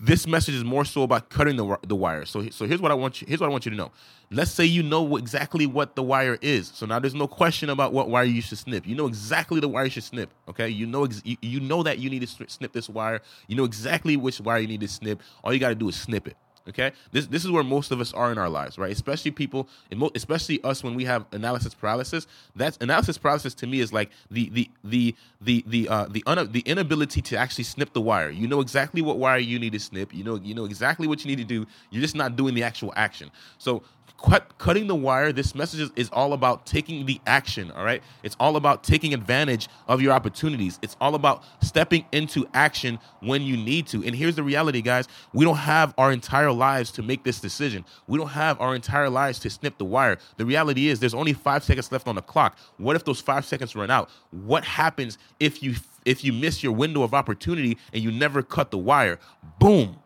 this 0.00 0.26
message 0.26 0.54
is 0.54 0.64
more 0.64 0.84
so 0.84 1.02
about 1.02 1.30
cutting 1.30 1.56
the 1.56 1.78
the 1.86 1.94
wire. 1.94 2.24
So 2.24 2.48
so 2.50 2.66
here's 2.66 2.80
what 2.80 2.90
I 2.90 2.94
want 2.94 3.20
you 3.20 3.28
here's 3.28 3.40
what 3.40 3.46
I 3.46 3.50
want 3.50 3.64
you 3.64 3.70
to 3.70 3.76
know. 3.76 3.92
Let's 4.30 4.50
say 4.50 4.64
you 4.64 4.82
know 4.82 5.16
exactly 5.16 5.66
what 5.66 5.94
the 5.94 6.02
wire 6.02 6.38
is. 6.40 6.68
So 6.74 6.86
now 6.86 6.98
there's 6.98 7.14
no 7.14 7.28
question 7.28 7.70
about 7.70 7.92
what 7.92 8.08
wire 8.08 8.24
you 8.24 8.42
should 8.42 8.58
snip. 8.58 8.86
You 8.86 8.96
know 8.96 9.06
exactly 9.06 9.60
the 9.60 9.68
wire 9.68 9.84
you 9.84 9.90
should 9.90 10.02
snip. 10.04 10.30
Okay, 10.48 10.68
you 10.68 10.86
know 10.86 11.04
ex- 11.04 11.22
you, 11.24 11.36
you 11.42 11.60
know 11.60 11.82
that 11.84 11.98
you 11.98 12.10
need 12.10 12.26
to 12.26 12.48
snip 12.48 12.72
this 12.72 12.88
wire. 12.88 13.20
You 13.46 13.56
know 13.56 13.64
exactly 13.64 14.16
which 14.16 14.40
wire 14.40 14.58
you 14.58 14.68
need 14.68 14.80
to 14.80 14.88
snip. 14.88 15.22
All 15.44 15.52
you 15.52 15.60
got 15.60 15.68
to 15.68 15.74
do 15.76 15.88
is 15.88 15.96
snip 15.96 16.26
it. 16.26 16.36
Okay, 16.68 16.92
this 17.10 17.26
this 17.26 17.44
is 17.44 17.50
where 17.50 17.64
most 17.64 17.90
of 17.90 18.00
us 18.00 18.12
are 18.12 18.30
in 18.30 18.38
our 18.38 18.48
lives, 18.48 18.78
right? 18.78 18.92
Especially 18.92 19.32
people, 19.32 19.68
especially 20.14 20.62
us 20.62 20.84
when 20.84 20.94
we 20.94 21.04
have 21.04 21.26
analysis 21.32 21.74
paralysis. 21.74 22.26
That's 22.54 22.76
analysis 22.80 23.18
paralysis 23.18 23.54
to 23.54 23.66
me 23.66 23.80
is 23.80 23.92
like 23.92 24.10
the 24.30 24.48
the 24.50 24.70
the 24.84 25.16
the 25.40 25.64
the 25.66 25.88
uh, 25.88 26.06
the 26.08 26.22
un- 26.26 26.52
the 26.52 26.60
inability 26.60 27.20
to 27.22 27.36
actually 27.36 27.64
snip 27.64 27.92
the 27.92 28.00
wire. 28.00 28.30
You 28.30 28.46
know 28.46 28.60
exactly 28.60 29.02
what 29.02 29.18
wire 29.18 29.38
you 29.38 29.58
need 29.58 29.72
to 29.72 29.80
snip. 29.80 30.14
You 30.14 30.22
know 30.22 30.36
you 30.36 30.54
know 30.54 30.64
exactly 30.64 31.08
what 31.08 31.24
you 31.24 31.34
need 31.34 31.38
to 31.38 31.44
do. 31.44 31.66
You're 31.90 32.02
just 32.02 32.14
not 32.14 32.36
doing 32.36 32.54
the 32.54 32.62
actual 32.62 32.92
action. 32.94 33.32
So 33.58 33.82
cut, 34.22 34.56
cutting 34.58 34.86
the 34.86 34.94
wire, 34.94 35.32
this 35.32 35.54
message 35.54 35.80
is, 35.80 35.90
is 35.96 36.08
all 36.10 36.32
about 36.32 36.66
taking 36.66 37.06
the 37.06 37.20
action, 37.26 37.70
all 37.72 37.84
right? 37.84 38.02
It's 38.22 38.36
all 38.38 38.56
about 38.56 38.84
taking 38.84 39.14
advantage 39.14 39.68
of 39.88 40.00
your 40.00 40.12
opportunities. 40.12 40.78
It's 40.82 40.96
all 41.00 41.14
about 41.14 41.44
stepping 41.60 42.04
into 42.12 42.46
action 42.54 42.98
when 43.20 43.42
you 43.42 43.56
need 43.56 43.86
to. 43.88 44.04
And 44.04 44.14
here's 44.14 44.36
the 44.36 44.42
reality, 44.42 44.80
guys 44.82 45.08
we 45.32 45.44
don't 45.44 45.56
have 45.56 45.94
our 45.98 46.12
entire 46.12 46.52
lives 46.52 46.90
to 46.92 47.02
make 47.02 47.24
this 47.24 47.40
decision. 47.40 47.84
We 48.06 48.18
don't 48.18 48.28
have 48.28 48.60
our 48.60 48.74
entire 48.74 49.10
lives 49.10 49.38
to 49.40 49.50
snip 49.50 49.78
the 49.78 49.84
wire. 49.84 50.18
The 50.36 50.46
reality 50.46 50.88
is 50.88 51.00
there's 51.00 51.14
only 51.14 51.32
five 51.32 51.64
seconds 51.64 51.90
left 51.90 52.06
on 52.06 52.14
the 52.14 52.22
clock. 52.22 52.56
What 52.76 52.96
if 52.96 53.04
those 53.04 53.20
five 53.20 53.44
seconds 53.44 53.74
run 53.74 53.90
out? 53.90 54.10
What 54.30 54.64
happens 54.64 55.18
if 55.40 55.62
you 55.62 55.74
if 56.04 56.24
you 56.24 56.32
miss 56.32 56.62
your 56.62 56.72
window 56.72 57.02
of 57.02 57.14
opportunity 57.14 57.78
and 57.92 58.02
you 58.02 58.10
never 58.10 58.42
cut 58.42 58.70
the 58.70 58.78
wire? 58.78 59.18
Boom. 59.58 59.96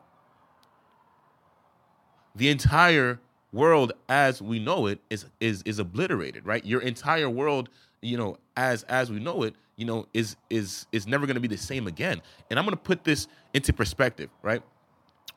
The 2.34 2.50
entire 2.50 3.18
world 3.56 3.92
as 4.08 4.40
we 4.40 4.60
know 4.60 4.86
it 4.86 5.00
is 5.10 5.26
is 5.40 5.62
is 5.64 5.78
obliterated, 5.80 6.46
right? 6.46 6.64
Your 6.64 6.82
entire 6.82 7.28
world, 7.30 7.68
you 8.02 8.16
know, 8.16 8.38
as 8.56 8.84
as 8.84 9.10
we 9.10 9.18
know 9.18 9.42
it, 9.42 9.54
you 9.76 9.86
know, 9.86 10.06
is 10.14 10.36
is 10.50 10.86
is 10.92 11.06
never 11.06 11.26
going 11.26 11.34
to 11.34 11.40
be 11.40 11.48
the 11.48 11.56
same 11.56 11.86
again. 11.86 12.22
And 12.50 12.58
I'm 12.58 12.64
going 12.64 12.76
to 12.76 12.82
put 12.82 13.02
this 13.04 13.26
into 13.54 13.72
perspective, 13.72 14.30
right? 14.42 14.62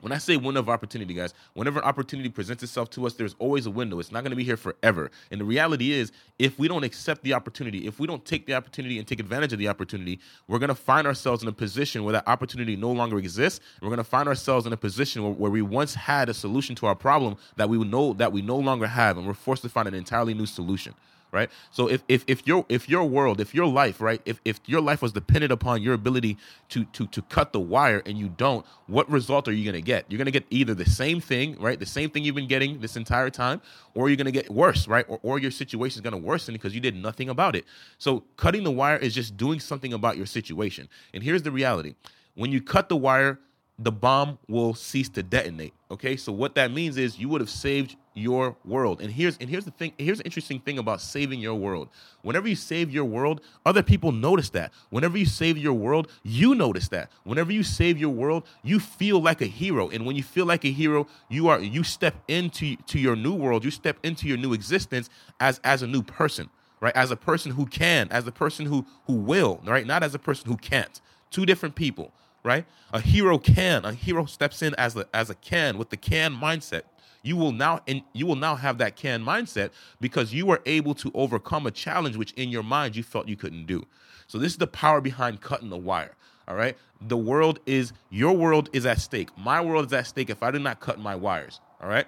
When 0.01 0.13
I 0.13 0.17
say 0.17 0.37
window 0.37 0.61
of 0.61 0.69
opportunity, 0.69 1.13
guys, 1.13 1.33
whenever 1.53 1.79
an 1.79 1.85
opportunity 1.85 2.29
presents 2.29 2.63
itself 2.63 2.89
to 2.91 3.05
us, 3.05 3.13
there's 3.13 3.35
always 3.37 3.65
a 3.65 3.71
window. 3.71 3.99
It's 3.99 4.11
not 4.11 4.23
going 4.23 4.31
to 4.31 4.35
be 4.35 4.43
here 4.43 4.57
forever. 4.57 5.11
And 5.29 5.41
the 5.41 5.45
reality 5.45 5.91
is, 5.91 6.11
if 6.37 6.57
we 6.57 6.67
don't 6.67 6.83
accept 6.83 7.23
the 7.23 7.33
opportunity, 7.33 7.85
if 7.85 7.99
we 7.99 8.07
don't 8.07 8.23
take 8.23 8.45
the 8.45 8.53
opportunity 8.53 8.97
and 8.97 9.07
take 9.07 9.19
advantage 9.19 9.51
of 9.51 9.59
the 9.59 9.67
opportunity, 9.67 10.19
we're 10.47 10.59
going 10.59 10.69
to 10.69 10.75
find 10.75 11.05
ourselves 11.05 11.43
in 11.43 11.49
a 11.49 11.53
position 11.53 12.03
where 12.03 12.13
that 12.13 12.27
opportunity 12.27 12.75
no 12.75 12.91
longer 12.91 13.17
exists. 13.17 13.59
We're 13.81 13.89
going 13.89 13.97
to 13.97 14.03
find 14.03 14.29
ourselves 14.29 14.65
in 14.65 14.73
a 14.73 14.77
position 14.77 15.23
where, 15.23 15.33
where 15.33 15.51
we 15.51 15.61
once 15.61 15.95
had 15.95 16.29
a 16.29 16.33
solution 16.33 16.75
to 16.77 16.85
our 16.85 16.95
problem 16.95 17.35
that 17.57 17.69
we 17.69 17.77
know 17.77 18.13
that 18.13 18.31
we 18.31 18.41
no 18.41 18.57
longer 18.57 18.87
have, 18.87 19.17
and 19.17 19.27
we're 19.27 19.33
forced 19.33 19.63
to 19.63 19.69
find 19.69 19.87
an 19.87 19.93
entirely 19.93 20.33
new 20.33 20.45
solution 20.45 20.93
right? 21.31 21.49
So 21.71 21.87
if, 21.87 22.03
if 22.07 22.23
if 22.27 22.47
your 22.47 22.65
if 22.69 22.89
your 22.89 23.03
world 23.05 23.39
if 23.39 23.53
your 23.53 23.65
life 23.65 24.01
right 24.01 24.21
if, 24.25 24.39
if 24.45 24.59
your 24.65 24.81
life 24.81 25.01
was 25.01 25.13
dependent 25.13 25.51
upon 25.51 25.81
your 25.81 25.93
ability 25.93 26.37
to 26.69 26.85
to 26.85 27.07
to 27.07 27.21
cut 27.23 27.53
the 27.53 27.59
wire 27.59 28.01
and 28.05 28.17
you 28.17 28.29
don't 28.29 28.65
what 28.87 29.09
result 29.09 29.47
are 29.47 29.51
you 29.51 29.63
going 29.63 29.75
to 29.75 29.85
get? 29.85 30.05
You're 30.09 30.17
going 30.17 30.25
to 30.25 30.31
get 30.31 30.45
either 30.49 30.73
the 30.73 30.89
same 30.89 31.21
thing 31.21 31.59
right 31.59 31.79
the 31.79 31.85
same 31.85 32.09
thing 32.09 32.23
you've 32.23 32.35
been 32.35 32.47
getting 32.47 32.79
this 32.79 32.95
entire 32.95 33.29
time 33.29 33.61
or 33.93 34.09
you're 34.09 34.17
going 34.17 34.25
to 34.25 34.31
get 34.31 34.49
worse 34.49 34.87
right 34.87 35.05
or, 35.07 35.19
or 35.21 35.39
your 35.39 35.51
situation 35.51 35.97
is 35.97 36.01
going 36.01 36.19
to 36.19 36.27
worsen 36.27 36.53
because 36.53 36.73
you 36.73 36.81
did 36.81 36.95
nothing 36.95 37.29
about 37.29 37.55
it. 37.55 37.65
So 37.97 38.23
cutting 38.37 38.63
the 38.63 38.71
wire 38.71 38.97
is 38.97 39.13
just 39.13 39.37
doing 39.37 39.59
something 39.59 39.93
about 39.93 40.17
your 40.17 40.25
situation. 40.25 40.89
And 41.13 41.23
here's 41.23 41.43
the 41.43 41.51
reality. 41.51 41.95
When 42.35 42.51
you 42.51 42.61
cut 42.61 42.89
the 42.89 42.95
wire 42.95 43.39
the 43.79 43.91
bomb 43.91 44.37
will 44.47 44.73
cease 44.73 45.07
to 45.09 45.23
detonate. 45.23 45.73
Okay, 45.89 46.17
so 46.17 46.33
what 46.33 46.53
that 46.55 46.71
means 46.71 46.97
is 46.97 47.17
you 47.17 47.29
would 47.29 47.41
have 47.41 47.49
saved 47.49 47.95
your 48.19 48.55
world. 48.65 49.01
And 49.01 49.11
here's 49.11 49.37
and 49.37 49.49
here's 49.49 49.65
the 49.65 49.71
thing. 49.71 49.93
Here's 49.97 50.19
the 50.19 50.25
interesting 50.25 50.59
thing 50.59 50.77
about 50.77 51.01
saving 51.01 51.39
your 51.39 51.55
world. 51.55 51.89
Whenever 52.21 52.47
you 52.47 52.55
save 52.55 52.91
your 52.91 53.05
world, 53.05 53.41
other 53.65 53.81
people 53.83 54.11
notice 54.11 54.49
that. 54.51 54.71
Whenever 54.89 55.17
you 55.17 55.25
save 55.25 55.57
your 55.57 55.73
world, 55.73 56.11
you 56.23 56.55
notice 56.55 56.89
that. 56.89 57.11
Whenever 57.23 57.51
you 57.51 57.63
save 57.63 57.97
your 57.97 58.11
world, 58.11 58.45
you 58.63 58.79
feel 58.79 59.21
like 59.21 59.41
a 59.41 59.45
hero. 59.47 59.89
And 59.89 60.05
when 60.05 60.15
you 60.15 60.23
feel 60.23 60.45
like 60.45 60.65
a 60.65 60.71
hero, 60.71 61.07
you 61.29 61.47
are 61.47 61.59
you 61.59 61.83
step 61.83 62.15
into 62.27 62.75
to 62.75 62.99
your 62.99 63.15
new 63.15 63.33
world. 63.33 63.65
You 63.65 63.71
step 63.71 63.97
into 64.03 64.27
your 64.27 64.37
new 64.37 64.53
existence 64.53 65.09
as 65.39 65.59
as 65.63 65.81
a 65.81 65.87
new 65.87 66.03
person, 66.03 66.49
right? 66.81 66.95
As 66.95 67.11
a 67.11 67.17
person 67.17 67.53
who 67.53 67.65
can, 67.65 68.07
as 68.11 68.27
a 68.27 68.31
person 68.31 68.65
who 68.65 68.85
who 69.07 69.13
will, 69.13 69.61
right? 69.65 69.87
Not 69.87 70.03
as 70.03 70.13
a 70.13 70.19
person 70.19 70.49
who 70.49 70.57
can't. 70.57 71.01
Two 71.31 71.45
different 71.45 71.75
people 71.75 72.13
right? 72.43 72.65
A 72.93 72.99
hero 72.99 73.37
can. 73.37 73.85
A 73.85 73.93
hero 73.93 74.25
steps 74.25 74.61
in 74.61 74.73
as 74.75 74.95
a 74.95 75.05
as 75.13 75.29
a 75.29 75.35
can 75.35 75.77
with 75.77 75.89
the 75.89 75.97
can 75.97 76.33
mindset. 76.33 76.83
You 77.29 77.35
will 77.35 77.51
now 77.51 77.81
and 77.87 78.01
you 78.13 78.25
will 78.25 78.35
now 78.35 78.55
have 78.55 78.79
that 78.79 78.95
can 78.95 79.23
mindset 79.23 79.69
because 80.01 80.33
you 80.33 80.47
were 80.47 80.63
able 80.65 80.95
to 80.95 81.11
overcome 81.13 81.67
a 81.67 81.71
challenge 81.71 82.17
which 82.17 82.31
in 82.31 82.49
your 82.49 82.63
mind 82.63 82.95
you 82.95 83.03
felt 83.03 83.27
you 83.27 83.35
couldn't 83.35 83.67
do. 83.67 83.85
So 84.25 84.39
this 84.39 84.51
is 84.51 84.57
the 84.57 84.65
power 84.65 84.99
behind 84.99 85.39
cutting 85.39 85.69
the 85.69 85.77
wire. 85.77 86.15
All 86.47 86.55
right. 86.55 86.75
The 86.99 87.17
world 87.17 87.59
is 87.67 87.93
your 88.09 88.35
world 88.35 88.71
is 88.73 88.87
at 88.87 88.99
stake. 88.99 89.29
My 89.37 89.61
world 89.61 89.85
is 89.85 89.93
at 89.93 90.07
stake 90.07 90.31
if 90.31 90.41
I 90.41 90.49
do 90.49 90.57
not 90.57 90.79
cut 90.79 90.97
my 90.99 91.13
wires. 91.15 91.61
All 91.79 91.87
right. 91.87 92.07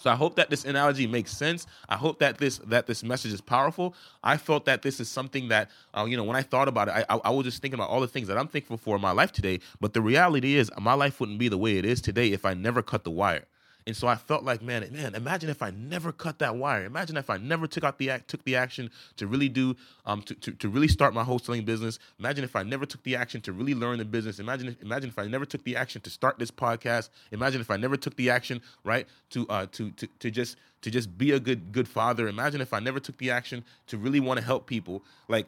So 0.00 0.10
I 0.10 0.16
hope 0.16 0.34
that 0.34 0.50
this 0.50 0.64
analogy 0.64 1.06
makes 1.06 1.30
sense. 1.30 1.68
I 1.88 1.96
hope 1.96 2.18
that 2.18 2.38
this 2.38 2.58
that 2.66 2.88
this 2.88 3.04
message 3.04 3.32
is 3.32 3.40
powerful. 3.40 3.94
I 4.24 4.38
felt 4.38 4.64
that 4.64 4.82
this 4.82 4.98
is 4.98 5.08
something 5.08 5.46
that 5.50 5.70
uh, 5.94 6.04
you 6.08 6.16
know 6.16 6.24
when 6.24 6.34
I 6.34 6.42
thought 6.42 6.66
about 6.66 6.88
it, 6.88 7.06
I, 7.08 7.14
I, 7.14 7.20
I, 7.26 7.30
was 7.30 7.44
just 7.44 7.62
thinking 7.62 7.78
about 7.78 7.90
all 7.90 8.00
the 8.00 8.08
things 8.08 8.26
that 8.26 8.36
I'm 8.36 8.48
thankful 8.48 8.76
for 8.76 8.96
in 8.96 9.02
my 9.02 9.12
life 9.12 9.30
today. 9.30 9.60
But 9.80 9.92
the 9.92 10.02
reality 10.02 10.56
is, 10.56 10.68
my 10.80 10.94
life 10.94 11.20
wouldn't 11.20 11.38
be 11.38 11.46
the 11.46 11.58
way 11.58 11.78
it 11.78 11.84
is 11.84 12.00
today 12.00 12.32
if 12.32 12.44
I 12.44 12.54
never 12.54 12.82
cut 12.82 13.04
the 13.04 13.12
wire. 13.12 13.44
And 13.86 13.96
so 13.96 14.06
I 14.06 14.14
felt 14.14 14.44
like, 14.44 14.62
man, 14.62 14.88
man, 14.92 15.14
imagine 15.14 15.50
if 15.50 15.62
I 15.62 15.70
never 15.70 16.12
cut 16.12 16.38
that 16.38 16.54
wire. 16.54 16.84
Imagine 16.84 17.16
if 17.16 17.28
I 17.28 17.36
never 17.36 17.66
took 17.66 17.82
out 17.82 17.98
the 17.98 18.10
act, 18.10 18.28
took 18.28 18.44
the 18.44 18.54
action 18.54 18.90
to 19.16 19.26
really 19.26 19.48
do, 19.48 19.76
um, 20.06 20.22
to, 20.22 20.34
to, 20.36 20.52
to 20.52 20.68
really 20.68 20.88
start 20.88 21.14
my 21.14 21.24
wholesaling 21.24 21.64
business. 21.64 21.98
Imagine 22.20 22.44
if 22.44 22.54
I 22.54 22.62
never 22.62 22.86
took 22.86 23.02
the 23.02 23.16
action 23.16 23.40
to 23.42 23.52
really 23.52 23.74
learn 23.74 23.98
the 23.98 24.04
business. 24.04 24.38
Imagine, 24.38 24.68
if, 24.68 24.82
imagine 24.82 25.10
if 25.10 25.18
I 25.18 25.26
never 25.26 25.44
took 25.44 25.64
the 25.64 25.76
action 25.76 26.00
to 26.02 26.10
start 26.10 26.38
this 26.38 26.50
podcast. 26.50 27.08
Imagine 27.32 27.60
if 27.60 27.70
I 27.70 27.76
never 27.76 27.96
took 27.96 28.14
the 28.16 28.30
action, 28.30 28.62
right, 28.84 29.06
to, 29.30 29.48
uh, 29.48 29.66
to, 29.72 29.90
to, 29.92 30.06
to 30.20 30.30
just, 30.30 30.56
to 30.82 30.90
just 30.90 31.16
be 31.18 31.32
a 31.32 31.40
good, 31.40 31.72
good 31.72 31.88
father. 31.88 32.28
Imagine 32.28 32.60
if 32.60 32.72
I 32.72 32.78
never 32.78 33.00
took 33.00 33.18
the 33.18 33.30
action 33.30 33.64
to 33.88 33.98
really 33.98 34.20
want 34.20 34.38
to 34.38 34.46
help 34.46 34.66
people. 34.66 35.02
Like, 35.26 35.46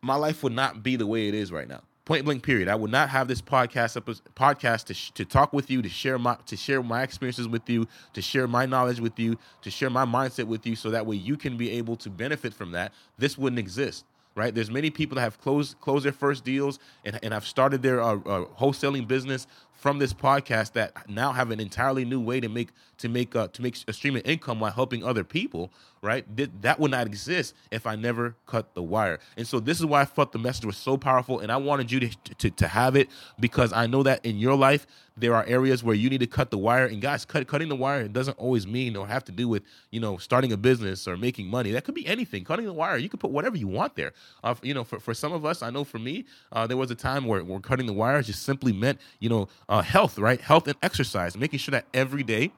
my 0.00 0.14
life 0.16 0.42
would 0.42 0.52
not 0.52 0.82
be 0.82 0.96
the 0.96 1.06
way 1.06 1.28
it 1.28 1.34
is 1.34 1.52
right 1.52 1.68
now 1.68 1.82
point 2.04 2.24
blank 2.24 2.42
period. 2.42 2.68
I 2.68 2.74
would 2.74 2.90
not 2.90 3.08
have 3.10 3.28
this 3.28 3.40
podcast 3.40 4.00
podcast 4.34 4.84
to, 4.84 4.94
sh- 4.94 5.10
to 5.12 5.24
talk 5.24 5.52
with 5.52 5.70
you 5.70 5.82
to 5.82 5.88
share 5.88 6.18
my 6.18 6.36
to 6.46 6.56
share 6.56 6.82
my 6.82 7.02
experiences 7.02 7.48
with 7.48 7.68
you 7.68 7.86
to 8.14 8.22
share 8.22 8.48
my 8.48 8.66
knowledge 8.66 9.00
with 9.00 9.18
you 9.18 9.38
to 9.62 9.70
share 9.70 9.90
my 9.90 10.04
mindset 10.04 10.44
with 10.44 10.66
you 10.66 10.76
so 10.76 10.90
that 10.90 11.06
way 11.06 11.16
you 11.16 11.36
can 11.36 11.56
be 11.56 11.70
able 11.70 11.96
to 11.96 12.10
benefit 12.10 12.54
from 12.54 12.72
that. 12.72 12.92
This 13.18 13.38
wouldn't 13.38 13.60
exist 13.60 14.04
right? 14.34 14.54
There's 14.54 14.70
many 14.70 14.90
people 14.90 15.16
that 15.16 15.22
have 15.22 15.40
closed 15.40 15.78
closed 15.80 16.04
their 16.04 16.12
first 16.12 16.44
deals 16.44 16.78
and, 17.04 17.18
and 17.22 17.34
have 17.34 17.46
started 17.46 17.82
their 17.82 18.00
uh, 18.00 18.14
uh, 18.14 18.44
wholesaling 18.58 19.06
business 19.06 19.46
from 19.82 19.98
this 19.98 20.12
podcast 20.12 20.74
that 20.74 21.10
now 21.10 21.32
have 21.32 21.50
an 21.50 21.58
entirely 21.58 22.04
new 22.04 22.20
way 22.20 22.38
to 22.38 22.48
make 22.48 22.68
to 22.98 23.08
make 23.08 23.34
uh, 23.34 23.48
to 23.48 23.60
make 23.60 23.76
a 23.88 23.92
stream 23.92 24.14
of 24.14 24.22
income 24.24 24.60
while 24.60 24.70
helping 24.70 25.02
other 25.02 25.24
people 25.24 25.72
right? 26.02 26.24
that 26.62 26.80
would 26.80 26.90
not 26.90 27.06
exist 27.06 27.54
if 27.70 27.86
I 27.86 27.94
never 27.94 28.34
cut 28.46 28.74
the 28.74 28.82
wire. 28.82 29.20
And 29.36 29.46
so 29.46 29.60
this 29.60 29.78
is 29.78 29.86
why 29.86 30.00
I 30.00 30.04
thought 30.04 30.32
the 30.32 30.38
message 30.38 30.64
was 30.64 30.76
so 30.76 30.96
powerful, 30.96 31.38
and 31.38 31.50
I 31.50 31.56
wanted 31.56 31.92
you 31.92 32.00
to, 32.00 32.34
to, 32.38 32.50
to 32.50 32.68
have 32.68 32.96
it 32.96 33.08
because 33.38 33.72
I 33.72 33.86
know 33.86 34.02
that 34.02 34.24
in 34.26 34.36
your 34.38 34.56
life 34.56 34.86
there 35.14 35.34
are 35.34 35.44
areas 35.44 35.84
where 35.84 35.94
you 35.94 36.08
need 36.08 36.20
to 36.20 36.26
cut 36.26 36.50
the 36.50 36.56
wire. 36.56 36.86
And 36.86 37.00
guys, 37.00 37.24
cut, 37.24 37.46
cutting 37.46 37.68
the 37.68 37.76
wire 37.76 38.08
doesn't 38.08 38.38
always 38.38 38.66
mean 38.66 38.96
or 38.96 39.06
have 39.06 39.24
to 39.26 39.32
do 39.32 39.46
with 39.46 39.62
you 39.90 40.00
know 40.00 40.16
starting 40.16 40.52
a 40.52 40.56
business 40.56 41.06
or 41.06 41.16
making 41.16 41.48
money. 41.48 41.70
That 41.70 41.84
could 41.84 41.94
be 41.94 42.06
anything. 42.06 42.44
Cutting 42.44 42.64
the 42.66 42.72
wire, 42.72 42.96
you 42.96 43.08
could 43.08 43.20
put 43.20 43.30
whatever 43.30 43.56
you 43.56 43.68
want 43.68 43.94
there. 43.94 44.12
Uh, 44.42 44.54
you 44.62 44.74
know, 44.74 44.84
for, 44.84 44.98
for 44.98 45.14
some 45.14 45.32
of 45.32 45.44
us, 45.44 45.62
I 45.62 45.70
know 45.70 45.84
for 45.84 45.98
me, 45.98 46.24
uh, 46.50 46.66
there 46.66 46.78
was 46.78 46.90
a 46.90 46.94
time 46.94 47.26
where, 47.26 47.44
where 47.44 47.60
cutting 47.60 47.86
the 47.86 47.92
wire 47.92 48.22
just 48.22 48.42
simply 48.42 48.72
meant 48.72 48.98
you 49.20 49.28
know 49.28 49.48
uh, 49.72 49.80
health, 49.80 50.18
right? 50.18 50.38
Health 50.40 50.68
and 50.68 50.76
exercise, 50.82 51.34
making 51.34 51.58
sure 51.58 51.72
that 51.72 51.86
every 51.94 52.22
day 52.22 52.52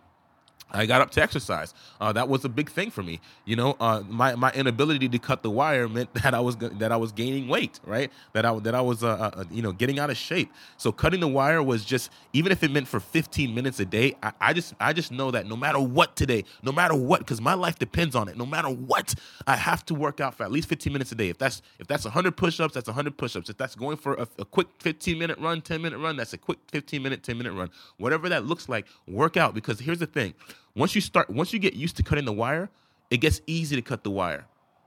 I 0.74 0.86
got 0.86 1.00
up 1.00 1.10
to 1.12 1.22
exercise. 1.22 1.72
Uh, 2.00 2.12
that 2.12 2.28
was 2.28 2.44
a 2.44 2.48
big 2.48 2.70
thing 2.70 2.90
for 2.90 3.02
me. 3.02 3.20
You 3.44 3.56
know, 3.56 3.76
uh, 3.80 4.02
my 4.08 4.34
my 4.34 4.50
inability 4.52 5.08
to 5.08 5.18
cut 5.18 5.42
the 5.42 5.50
wire 5.50 5.88
meant 5.88 6.12
that 6.22 6.34
I 6.34 6.40
was 6.40 6.56
that 6.56 6.92
I 6.92 6.96
was 6.96 7.12
gaining 7.12 7.48
weight, 7.48 7.80
right? 7.84 8.10
That 8.32 8.44
I 8.44 8.58
that 8.60 8.74
I 8.74 8.80
was 8.80 9.04
uh, 9.04 9.30
uh, 9.34 9.44
you 9.50 9.62
know 9.62 9.72
getting 9.72 9.98
out 9.98 10.10
of 10.10 10.16
shape. 10.16 10.52
So 10.76 10.92
cutting 10.92 11.20
the 11.20 11.28
wire 11.28 11.62
was 11.62 11.84
just 11.84 12.10
even 12.32 12.52
if 12.52 12.62
it 12.62 12.70
meant 12.70 12.88
for 12.88 13.00
15 13.00 13.54
minutes 13.54 13.80
a 13.80 13.84
day. 13.84 14.16
I, 14.22 14.32
I 14.40 14.52
just 14.52 14.74
I 14.80 14.92
just 14.92 15.12
know 15.12 15.30
that 15.30 15.46
no 15.46 15.56
matter 15.56 15.80
what 15.80 16.16
today, 16.16 16.44
no 16.62 16.72
matter 16.72 16.94
what, 16.94 17.20
because 17.20 17.40
my 17.40 17.54
life 17.54 17.78
depends 17.78 18.14
on 18.14 18.28
it. 18.28 18.36
No 18.36 18.46
matter 18.46 18.68
what, 18.68 19.14
I 19.46 19.56
have 19.56 19.84
to 19.86 19.94
work 19.94 20.20
out 20.20 20.34
for 20.34 20.44
at 20.44 20.52
least 20.52 20.68
15 20.68 20.92
minutes 20.92 21.12
a 21.12 21.14
day. 21.14 21.28
If 21.28 21.38
that's 21.38 21.62
if 21.78 21.86
that's 21.86 22.04
100 22.04 22.36
push-ups, 22.36 22.74
that's 22.74 22.88
100 22.88 23.16
push-ups. 23.16 23.48
If 23.48 23.56
that's 23.56 23.74
going 23.74 23.96
for 23.96 24.14
a, 24.14 24.28
a 24.38 24.44
quick 24.44 24.68
15 24.80 25.18
minute 25.18 25.38
run, 25.38 25.60
10 25.60 25.80
minute 25.80 25.98
run, 25.98 26.16
that's 26.16 26.32
a 26.32 26.38
quick 26.38 26.58
15 26.70 27.02
minute, 27.02 27.22
10 27.22 27.38
minute 27.38 27.52
run. 27.52 27.70
Whatever 27.98 28.28
that 28.28 28.44
looks 28.44 28.68
like, 28.68 28.86
work 29.06 29.36
out. 29.36 29.54
Because 29.54 29.80
here's 29.80 29.98
the 29.98 30.06
thing 30.06 30.34
once 30.76 30.94
you 30.94 31.00
start, 31.00 31.30
once 31.30 31.52
you 31.52 31.58
get 31.58 31.74
used 31.74 31.96
to 31.96 32.02
cutting 32.02 32.24
the 32.24 32.32
wire, 32.32 32.68
it 33.10 33.18
gets 33.18 33.40
easy 33.46 33.76
to 33.76 33.82
cut 33.82 34.04
the 34.04 34.10
wire. 34.10 34.46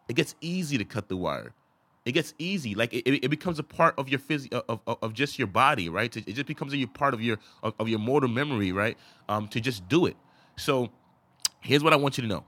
It 0.09 0.15
gets 0.15 0.35
easy 0.41 0.77
to 0.77 0.85
cut 0.85 1.09
the 1.09 1.17
wire. 1.17 1.53
It 2.05 2.13
gets 2.13 2.33
easy. 2.39 2.73
Like 2.73 2.93
it, 2.93 3.05
it 3.05 3.29
becomes 3.29 3.59
a 3.59 3.63
part 3.63 3.93
of 3.97 4.07
your 4.07 4.19
phys- 4.19 4.51
of, 4.53 4.79
of, 4.87 4.97
of 5.01 5.13
just 5.13 5.37
your 5.37 5.47
body, 5.47 5.89
right? 5.89 6.15
It 6.15 6.25
just 6.25 6.45
becomes 6.45 6.73
a 6.73 6.85
part 6.85 7.13
of 7.13 7.21
your 7.21 7.37
of, 7.61 7.73
of 7.79 7.89
your 7.89 7.99
motor 7.99 8.29
memory, 8.29 8.71
right? 8.71 8.97
Um, 9.27 9.47
to 9.49 9.59
just 9.59 9.87
do 9.89 10.05
it. 10.05 10.15
So 10.55 10.89
here's 11.59 11.83
what 11.83 11.91
I 11.91 11.97
want 11.97 12.17
you 12.17 12.21
to 12.21 12.27
know. 12.27 12.45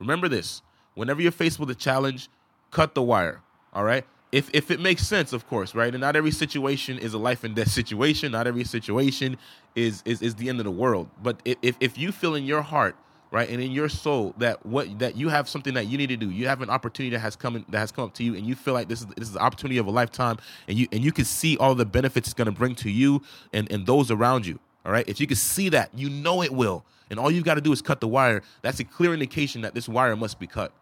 Remember 0.00 0.28
this: 0.28 0.60
whenever 0.94 1.22
you're 1.22 1.30
faced 1.32 1.60
with 1.60 1.70
a 1.70 1.74
challenge, 1.74 2.28
cut 2.72 2.94
the 2.94 3.02
wire. 3.02 3.42
All 3.72 3.84
right. 3.84 4.04
If 4.32 4.50
if 4.52 4.70
it 4.70 4.80
makes 4.80 5.06
sense, 5.06 5.32
of 5.32 5.46
course, 5.48 5.74
right? 5.74 5.94
And 5.94 6.00
not 6.00 6.16
every 6.16 6.32
situation 6.32 6.98
is 6.98 7.14
a 7.14 7.18
life 7.18 7.44
and 7.44 7.54
death 7.54 7.70
situation. 7.70 8.32
Not 8.32 8.46
every 8.46 8.64
situation 8.64 9.36
is 9.74 10.02
is, 10.04 10.20
is 10.20 10.34
the 10.34 10.48
end 10.48 10.58
of 10.58 10.64
the 10.64 10.70
world. 10.70 11.08
But 11.22 11.40
if 11.44 11.76
if 11.80 11.96
you 11.96 12.12
feel 12.12 12.34
in 12.34 12.44
your 12.44 12.62
heart 12.62 12.96
right 13.30 13.48
and 13.50 13.60
in 13.60 13.72
your 13.72 13.88
soul 13.88 14.34
that 14.38 14.64
what 14.64 14.98
that 14.98 15.16
you 15.16 15.28
have 15.28 15.48
something 15.48 15.74
that 15.74 15.86
you 15.86 15.98
need 15.98 16.08
to 16.08 16.16
do 16.16 16.30
you 16.30 16.46
have 16.46 16.62
an 16.62 16.70
opportunity 16.70 17.14
that 17.14 17.20
has 17.20 17.36
come 17.36 17.56
in, 17.56 17.64
that 17.68 17.78
has 17.78 17.90
come 17.90 18.04
up 18.04 18.14
to 18.14 18.22
you 18.22 18.34
and 18.34 18.46
you 18.46 18.54
feel 18.54 18.74
like 18.74 18.88
this 18.88 19.00
is 19.00 19.06
this 19.08 19.28
is 19.28 19.34
the 19.34 19.40
opportunity 19.40 19.78
of 19.78 19.86
a 19.86 19.90
lifetime 19.90 20.36
and 20.68 20.78
you 20.78 20.86
and 20.92 21.04
you 21.04 21.12
can 21.12 21.24
see 21.24 21.56
all 21.58 21.74
the 21.74 21.84
benefits 21.84 22.28
it's 22.28 22.34
going 22.34 22.46
to 22.46 22.52
bring 22.52 22.74
to 22.74 22.90
you 22.90 23.22
and 23.52 23.70
and 23.70 23.86
those 23.86 24.10
around 24.10 24.46
you 24.46 24.58
all 24.84 24.92
right 24.92 25.08
if 25.08 25.20
you 25.20 25.26
can 25.26 25.36
see 25.36 25.68
that 25.68 25.90
you 25.94 26.08
know 26.08 26.42
it 26.42 26.52
will 26.52 26.84
and 27.10 27.18
all 27.18 27.30
you've 27.30 27.44
got 27.44 27.54
to 27.54 27.60
do 27.60 27.72
is 27.72 27.82
cut 27.82 28.00
the 28.00 28.08
wire 28.08 28.42
that's 28.62 28.80
a 28.80 28.84
clear 28.84 29.12
indication 29.12 29.60
that 29.60 29.74
this 29.74 29.88
wire 29.88 30.14
must 30.16 30.38
be 30.38 30.46
cut 30.46 30.72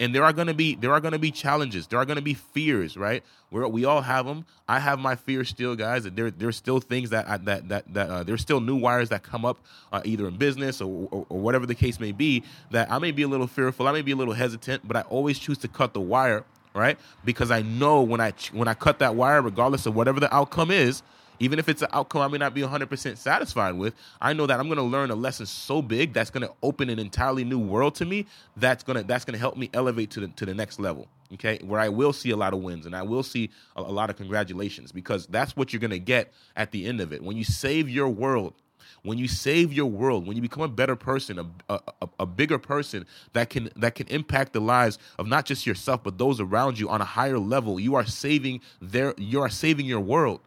and 0.00 0.14
there 0.14 0.24
are 0.24 0.32
going 0.32 0.48
to 0.48 0.54
be 0.54 0.74
there 0.74 0.92
are 0.92 1.00
going 1.00 1.12
to 1.12 1.18
be 1.18 1.30
challenges. 1.30 1.86
There 1.86 1.98
are 1.98 2.04
going 2.04 2.16
to 2.16 2.22
be 2.22 2.34
fears 2.34 2.96
right? 2.96 3.22
We 3.50 3.84
all 3.84 4.00
have 4.02 4.26
them 4.26 4.44
i 4.68 4.78
have 4.78 4.98
my 4.98 5.14
fears 5.14 5.48
still 5.48 5.76
guys 5.76 6.04
there 6.04 6.30
there's 6.30 6.56
still 6.56 6.80
things 6.80 7.10
that 7.10 7.28
I, 7.28 7.36
that 7.38 7.68
that 7.68 7.94
that 7.94 8.10
uh, 8.10 8.22
there's 8.22 8.40
still 8.40 8.60
new 8.60 8.76
wires 8.76 9.10
that 9.10 9.22
come 9.22 9.44
up 9.44 9.58
uh, 9.92 10.00
either 10.04 10.26
in 10.26 10.36
business 10.36 10.80
or, 10.80 11.08
or, 11.10 11.26
or 11.28 11.38
whatever 11.38 11.66
the 11.66 11.74
case 11.74 12.00
may 12.00 12.12
be 12.12 12.42
that 12.70 12.90
i 12.90 12.98
may 12.98 13.10
be 13.10 13.22
a 13.22 13.28
little 13.28 13.46
fearful 13.46 13.86
i 13.86 13.92
may 13.92 14.02
be 14.02 14.12
a 14.12 14.16
little 14.16 14.34
hesitant 14.34 14.86
but 14.86 14.96
i 14.96 15.02
always 15.02 15.38
choose 15.38 15.58
to 15.58 15.68
cut 15.68 15.94
the 15.94 16.00
wire 16.00 16.44
right? 16.74 16.98
Because 17.24 17.50
i 17.50 17.62
know 17.62 18.02
when 18.02 18.20
i 18.20 18.32
when 18.52 18.68
i 18.68 18.74
cut 18.74 18.98
that 18.98 19.14
wire 19.14 19.40
regardless 19.42 19.86
of 19.86 19.94
whatever 19.94 20.20
the 20.20 20.34
outcome 20.34 20.70
is 20.70 21.02
Even 21.40 21.58
if 21.58 21.68
it's 21.68 21.82
an 21.82 21.88
outcome 21.92 22.22
I 22.22 22.28
may 22.28 22.38
not 22.38 22.54
be 22.54 22.62
100% 22.62 23.16
satisfied 23.16 23.74
with, 23.74 23.94
I 24.20 24.32
know 24.32 24.46
that 24.46 24.60
I'm 24.60 24.66
going 24.66 24.76
to 24.78 24.82
learn 24.82 25.10
a 25.10 25.14
lesson 25.14 25.46
so 25.46 25.82
big 25.82 26.12
that's 26.12 26.30
going 26.30 26.46
to 26.46 26.52
open 26.62 26.88
an 26.88 26.98
entirely 26.98 27.44
new 27.44 27.58
world 27.58 27.94
to 27.96 28.04
me. 28.04 28.26
That's 28.56 28.84
going 28.84 28.98
to 28.98 29.04
that's 29.04 29.24
going 29.24 29.34
to 29.34 29.40
help 29.40 29.56
me 29.56 29.70
elevate 29.74 30.10
to 30.12 30.20
the 30.20 30.28
to 30.28 30.46
the 30.46 30.54
next 30.54 30.78
level. 30.78 31.08
Okay, 31.32 31.58
where 31.64 31.80
I 31.80 31.88
will 31.88 32.12
see 32.12 32.30
a 32.30 32.36
lot 32.36 32.52
of 32.52 32.60
wins 32.60 32.86
and 32.86 32.94
I 32.94 33.02
will 33.02 33.22
see 33.22 33.50
a, 33.74 33.82
a 33.82 33.82
lot 33.82 34.10
of 34.10 34.16
congratulations 34.16 34.92
because 34.92 35.26
that's 35.26 35.56
what 35.56 35.72
you're 35.72 35.80
going 35.80 35.90
to 35.90 35.98
get 35.98 36.32
at 36.54 36.70
the 36.70 36.86
end 36.86 37.00
of 37.00 37.12
it. 37.12 37.22
When 37.22 37.36
you 37.36 37.44
save 37.44 37.88
your 37.88 38.08
world, 38.08 38.54
when 39.02 39.18
you 39.18 39.28
save 39.28 39.72
your 39.72 39.86
world, 39.86 40.26
when 40.26 40.36
you 40.36 40.42
become 40.42 40.62
a 40.62 40.68
better 40.68 40.96
person, 40.96 41.38
a, 41.38 41.46
a, 41.68 42.08
a, 42.20 42.26
bigger 42.26 42.58
person 42.58 43.06
that 43.32 43.50
can 43.50 43.70
that 43.76 43.94
can 43.94 44.06
impact 44.08 44.52
the 44.52 44.60
lives 44.60 44.98
of 45.18 45.26
not 45.26 45.44
just 45.44 45.66
yourself 45.66 46.02
but 46.02 46.18
those 46.18 46.40
around 46.40 46.78
you 46.78 46.88
on 46.88 47.00
a 47.00 47.04
higher 47.04 47.38
level, 47.38 47.80
you 47.80 47.94
are 47.94 48.06
saving 48.06 48.60
their 48.80 49.14
you 49.18 49.40
are 49.40 49.50
saving 49.50 49.86
your 49.86 50.00
world. 50.00 50.40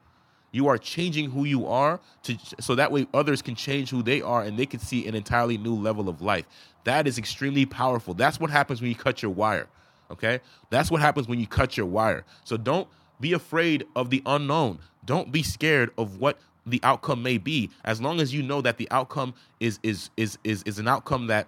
You 0.58 0.68
are 0.70 0.80
changing 0.80 1.30
who 1.30 1.46
you 1.46 1.68
are 1.68 2.00
to 2.24 2.36
so 2.60 2.74
that 2.74 2.92
way 2.92 3.06
others 3.14 3.44
can 3.44 3.54
change 3.54 3.92
who 3.92 4.02
they 4.02 4.24
are 4.24 4.42
and 4.42 4.58
they 4.58 4.66
can 4.66 4.80
see 4.80 5.08
an 5.08 5.14
entirely 5.14 5.56
new 5.56 5.76
level 5.76 6.10
of 6.10 6.20
life. 6.20 6.46
That 6.84 7.06
is 7.06 7.20
extremely 7.20 7.68
powerful. 7.68 8.16
That's 8.16 8.40
what 8.40 8.50
happens 8.50 8.82
when 8.82 8.90
you 8.90 8.96
cut 8.96 9.22
your 9.22 9.30
wire. 9.30 9.68
Okay? 10.10 10.40
That's 10.72 10.90
what 10.90 11.00
happens 11.00 11.28
when 11.28 11.40
you 11.40 11.46
cut 11.46 11.78
your 11.78 11.86
wire. 11.86 12.26
So 12.44 12.58
don't 12.58 12.88
be 13.20 13.34
afraid 13.34 13.86
of 13.96 14.10
the 14.10 14.24
unknown. 14.26 14.80
Don't 15.06 15.32
be 15.32 15.44
scared 15.44 15.92
of 15.96 16.18
what 16.18 16.40
the 16.66 16.80
outcome 16.82 17.22
may 17.22 17.38
be 17.38 17.70
as 17.86 18.02
long 18.02 18.20
as 18.20 18.34
you 18.34 18.42
know 18.42 18.62
that 18.62 18.78
the 18.78 18.90
outcome 18.90 19.36
is 19.60 19.80
is 19.84 20.10
is 20.18 20.40
is, 20.44 20.64
is 20.64 20.80
an 20.80 20.88
outcome 20.88 21.28
that 21.28 21.48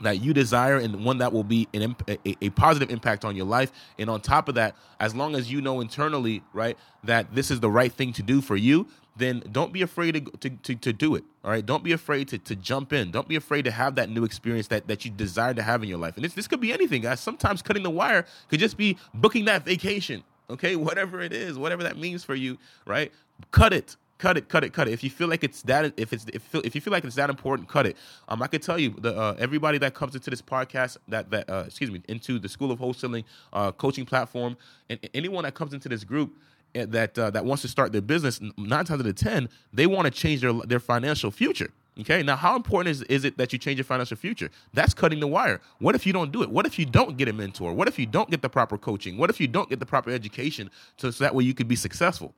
that 0.00 0.22
you 0.22 0.32
desire 0.32 0.76
and 0.76 1.04
one 1.04 1.18
that 1.18 1.32
will 1.32 1.44
be 1.44 1.68
an, 1.74 1.96
a, 2.08 2.18
a, 2.42 2.50
positive 2.50 2.90
impact 2.90 3.24
on 3.24 3.36
your 3.36 3.46
life. 3.46 3.72
And 3.98 4.08
on 4.08 4.20
top 4.20 4.48
of 4.48 4.54
that 4.56 4.76
as 5.00 5.14
long 5.14 5.34
as 5.34 5.50
you 5.50 5.60
know 5.60 5.80
internally 5.80 6.42
right 6.52 6.76
that 7.04 7.34
this 7.34 7.50
is 7.50 7.60
the 7.60 7.70
right 7.70 7.92
thing 7.92 8.12
to 8.14 8.22
do 8.22 8.40
for 8.40 8.56
you 8.56 8.86
then 9.16 9.42
don't 9.50 9.72
be 9.72 9.82
afraid 9.82 10.12
to, 10.14 10.20
to, 10.38 10.50
to, 10.50 10.74
to 10.76 10.92
do 10.92 11.16
it 11.16 11.24
all 11.44 11.50
right? 11.50 11.64
Don't 11.64 11.82
be 11.82 11.92
afraid 11.92 12.28
to, 12.28 12.38
to 12.38 12.54
jump 12.54 12.92
in. 12.92 13.10
Don't 13.10 13.26
be 13.26 13.36
afraid 13.36 13.64
to 13.64 13.70
have 13.70 13.96
that 13.96 14.10
new 14.10 14.24
experience 14.24 14.68
that, 14.68 14.86
that 14.86 15.04
you 15.04 15.10
desire 15.10 15.54
to 15.54 15.62
have 15.62 15.82
in 15.82 15.88
your 15.88 15.98
life. 15.98 16.16
And 16.16 16.24
this, 16.24 16.34
this 16.34 16.46
could 16.46 16.60
be 16.60 16.72
anything 16.72 17.02
guys. 17.02 17.20
Sometimes 17.20 17.62
cutting 17.62 17.82
the 17.82 17.90
wire 17.90 18.26
could 18.48 18.60
just 18.60 18.76
be 18.76 18.96
booking 19.14 19.46
that 19.46 19.64
vacation 19.64 20.22
okay? 20.50 20.76
Whatever 20.88 21.20
it 21.20 21.32
is 21.32 21.58
whatever 21.58 21.82
that 21.82 21.96
means 21.96 22.24
for 22.24 22.34
you 22.34 22.58
right? 22.86 23.12
Cut 23.50 23.72
it 23.72 23.96
cut 24.18 24.36
it, 24.36 24.48
cut 24.48 24.64
it, 24.64 24.72
cut 24.72 24.88
it. 24.88 24.92
If 24.92 25.02
you 25.02 25.10
feel 25.10 25.28
like 25.28 25.42
it's 25.42 25.62
that, 25.62 25.92
if 25.96 26.12
it's 26.12 26.26
if, 26.32 26.54
if 26.54 26.74
you 26.74 26.80
feel 26.80 26.92
like 26.92 27.04
it's 27.04 27.14
that 27.14 27.30
important, 27.30 27.68
cut 27.68 27.86
it. 27.86 27.96
Um, 28.28 28.42
I 28.42 28.48
could 28.48 28.62
tell 28.62 28.78
you 28.78 28.90
the 28.90 29.16
uh, 29.16 29.36
everybody 29.38 29.78
that 29.78 29.94
comes 29.94 30.14
into 30.14 30.30
this 30.30 30.42
podcast, 30.42 30.98
that 31.08 31.30
that 31.30 31.48
uh, 31.48 31.64
excuse 31.66 31.90
me, 31.90 32.02
into 32.08 32.38
the 32.38 32.48
School 32.48 32.70
of 32.70 32.80
Wholesaling 32.80 33.24
uh, 33.52 33.72
coaching 33.72 34.04
platform, 34.04 34.56
and 34.90 34.98
anyone 35.14 35.44
that 35.44 35.54
comes 35.54 35.72
into 35.72 35.88
this 35.88 36.04
group 36.04 36.36
eh, 36.74 36.84
that 36.88 37.18
uh, 37.18 37.30
that 37.30 37.44
wants 37.44 37.62
to 37.62 37.68
start 37.68 37.92
their 37.92 38.02
business, 38.02 38.40
nine 38.56 38.84
times 38.84 39.00
out 39.00 39.06
of 39.06 39.14
ten, 39.14 39.48
they 39.72 39.86
want 39.86 40.06
to 40.06 40.10
change 40.10 40.40
their 40.40 40.52
their 40.52 40.80
financial 40.80 41.30
future. 41.30 41.70
Okay, 42.00 42.22
now 42.22 42.36
how 42.36 42.54
important 42.54 42.92
is, 42.92 43.02
is 43.04 43.24
it 43.24 43.38
that 43.38 43.52
you 43.52 43.58
change 43.58 43.76
your 43.76 43.84
financial 43.84 44.16
future? 44.16 44.50
That's 44.72 44.94
cutting 44.94 45.18
the 45.18 45.26
wire. 45.26 45.60
What 45.80 45.96
if 45.96 46.06
you 46.06 46.12
don't 46.12 46.30
do 46.30 46.44
it? 46.44 46.50
What 46.50 46.64
if 46.64 46.78
you 46.78 46.86
don't 46.86 47.16
get 47.16 47.26
a 47.26 47.32
mentor? 47.32 47.72
What 47.72 47.88
if 47.88 47.98
you 47.98 48.06
don't 48.06 48.30
get 48.30 48.40
the 48.40 48.48
proper 48.48 48.78
coaching? 48.78 49.18
What 49.18 49.30
if 49.30 49.40
you 49.40 49.48
don't 49.48 49.68
get 49.68 49.80
the 49.80 49.86
proper 49.86 50.10
education 50.10 50.70
so, 50.96 51.10
so 51.10 51.24
that 51.24 51.34
way 51.34 51.42
you 51.42 51.54
could 51.54 51.66
be 51.66 51.74
successful? 51.74 52.34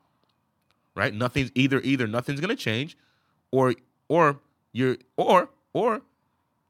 Right? 0.95 1.13
Nothing's 1.15 1.51
either 1.55 1.81
either 1.81 2.07
nothing's 2.07 2.41
gonna 2.41 2.57
change, 2.57 2.97
or 3.51 3.75
or 4.09 4.39
you're 4.73 4.97
or 5.17 5.49
or 5.73 6.03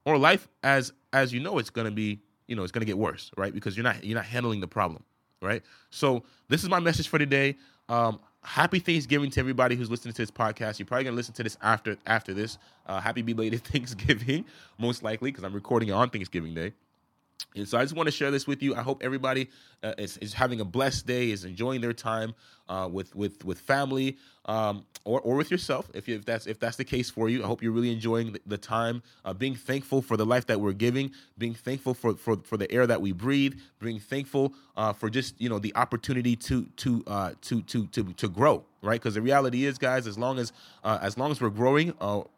or 0.05 0.17
life 0.17 0.47
as 0.63 0.93
as 1.13 1.33
you 1.33 1.39
know 1.39 1.57
it's 1.57 1.69
gonna 1.69 1.91
be 1.91 2.19
you 2.47 2.55
know 2.55 2.63
it's 2.63 2.71
gonna 2.71 2.85
get 2.85 2.97
worse, 2.97 3.31
right? 3.37 3.53
Because 3.53 3.75
you're 3.75 3.83
not 3.83 4.03
you're 4.03 4.15
not 4.15 4.25
handling 4.25 4.59
the 4.59 4.67
problem, 4.67 5.03
right? 5.41 5.63
So 5.89 6.23
this 6.47 6.63
is 6.63 6.69
my 6.69 6.79
message 6.79 7.07
for 7.07 7.19
today. 7.19 7.55
Um, 7.89 8.19
happy 8.43 8.79
Thanksgiving 8.79 9.29
to 9.31 9.39
everybody 9.39 9.75
who's 9.75 9.89
listening 9.89 10.13
to 10.13 10.21
this 10.21 10.31
podcast. 10.31 10.79
You're 10.79 10.85
probably 10.85 11.05
gonna 11.05 11.15
listen 11.15 11.33
to 11.35 11.43
this 11.43 11.57
after 11.61 11.97
after 12.07 12.33
this. 12.33 12.57
Uh, 12.85 12.99
happy 12.99 13.21
belated 13.21 13.63
Thanksgiving, 13.65 14.45
most 14.77 15.03
likely, 15.03 15.31
because 15.31 15.43
I'm 15.43 15.53
recording 15.53 15.89
it 15.89 15.93
on 15.93 16.09
Thanksgiving 16.09 16.53
Day. 16.53 16.73
And 17.55 17.67
so 17.67 17.77
I 17.77 17.83
just 17.83 17.95
want 17.95 18.07
to 18.07 18.11
share 18.11 18.31
this 18.31 18.47
with 18.47 18.61
you. 18.61 18.75
I 18.75 18.81
hope 18.81 19.03
everybody 19.03 19.49
uh, 19.83 19.93
is, 19.97 20.17
is 20.17 20.33
having 20.33 20.61
a 20.61 20.65
blessed 20.65 21.05
day, 21.05 21.31
is 21.31 21.43
enjoying 21.43 21.81
their 21.81 21.93
time 21.93 22.33
uh, 22.69 22.87
with 22.91 23.15
with 23.15 23.43
with 23.43 23.59
family 23.59 24.17
um, 24.45 24.85
or 25.05 25.21
or 25.21 25.35
with 25.35 25.51
yourself. 25.51 25.89
If, 25.93 26.07
you, 26.07 26.15
if 26.15 26.25
that's 26.25 26.47
if 26.47 26.59
that's 26.59 26.77
the 26.77 26.83
case 26.83 27.09
for 27.09 27.29
you, 27.29 27.43
I 27.43 27.47
hope 27.47 27.61
you're 27.61 27.71
really 27.71 27.91
enjoying 27.91 28.33
the, 28.33 28.41
the 28.45 28.57
time, 28.57 29.03
uh, 29.25 29.33
being 29.33 29.55
thankful 29.55 30.01
for 30.01 30.17
the 30.17 30.25
life 30.25 30.45
that 30.47 30.59
we're 30.59 30.73
giving, 30.73 31.11
being 31.37 31.53
thankful 31.53 31.93
for 31.93 32.15
for, 32.15 32.37
for 32.37 32.57
the 32.57 32.71
air 32.71 32.87
that 32.87 33.01
we 33.01 33.11
breathe, 33.11 33.59
being 33.79 33.99
thankful 33.99 34.53
uh, 34.75 34.93
for 34.93 35.09
just 35.09 35.39
you 35.39 35.49
know 35.49 35.59
the 35.59 35.75
opportunity 35.75 36.35
to 36.35 36.65
to 36.77 37.03
uh, 37.07 37.31
to 37.41 37.61
to 37.63 37.87
to 37.87 38.13
to 38.13 38.27
grow. 38.27 38.63
Right, 38.83 38.99
because 38.99 39.13
the 39.13 39.21
reality 39.21 39.65
is, 39.65 39.77
guys, 39.77 40.07
as 40.07 40.17
long 40.17 40.39
as 40.39 40.51
uh, 40.83 40.97
as 41.03 41.15
long 41.15 41.29
as 41.29 41.39
we're 41.39 41.51
growing, 41.51 41.93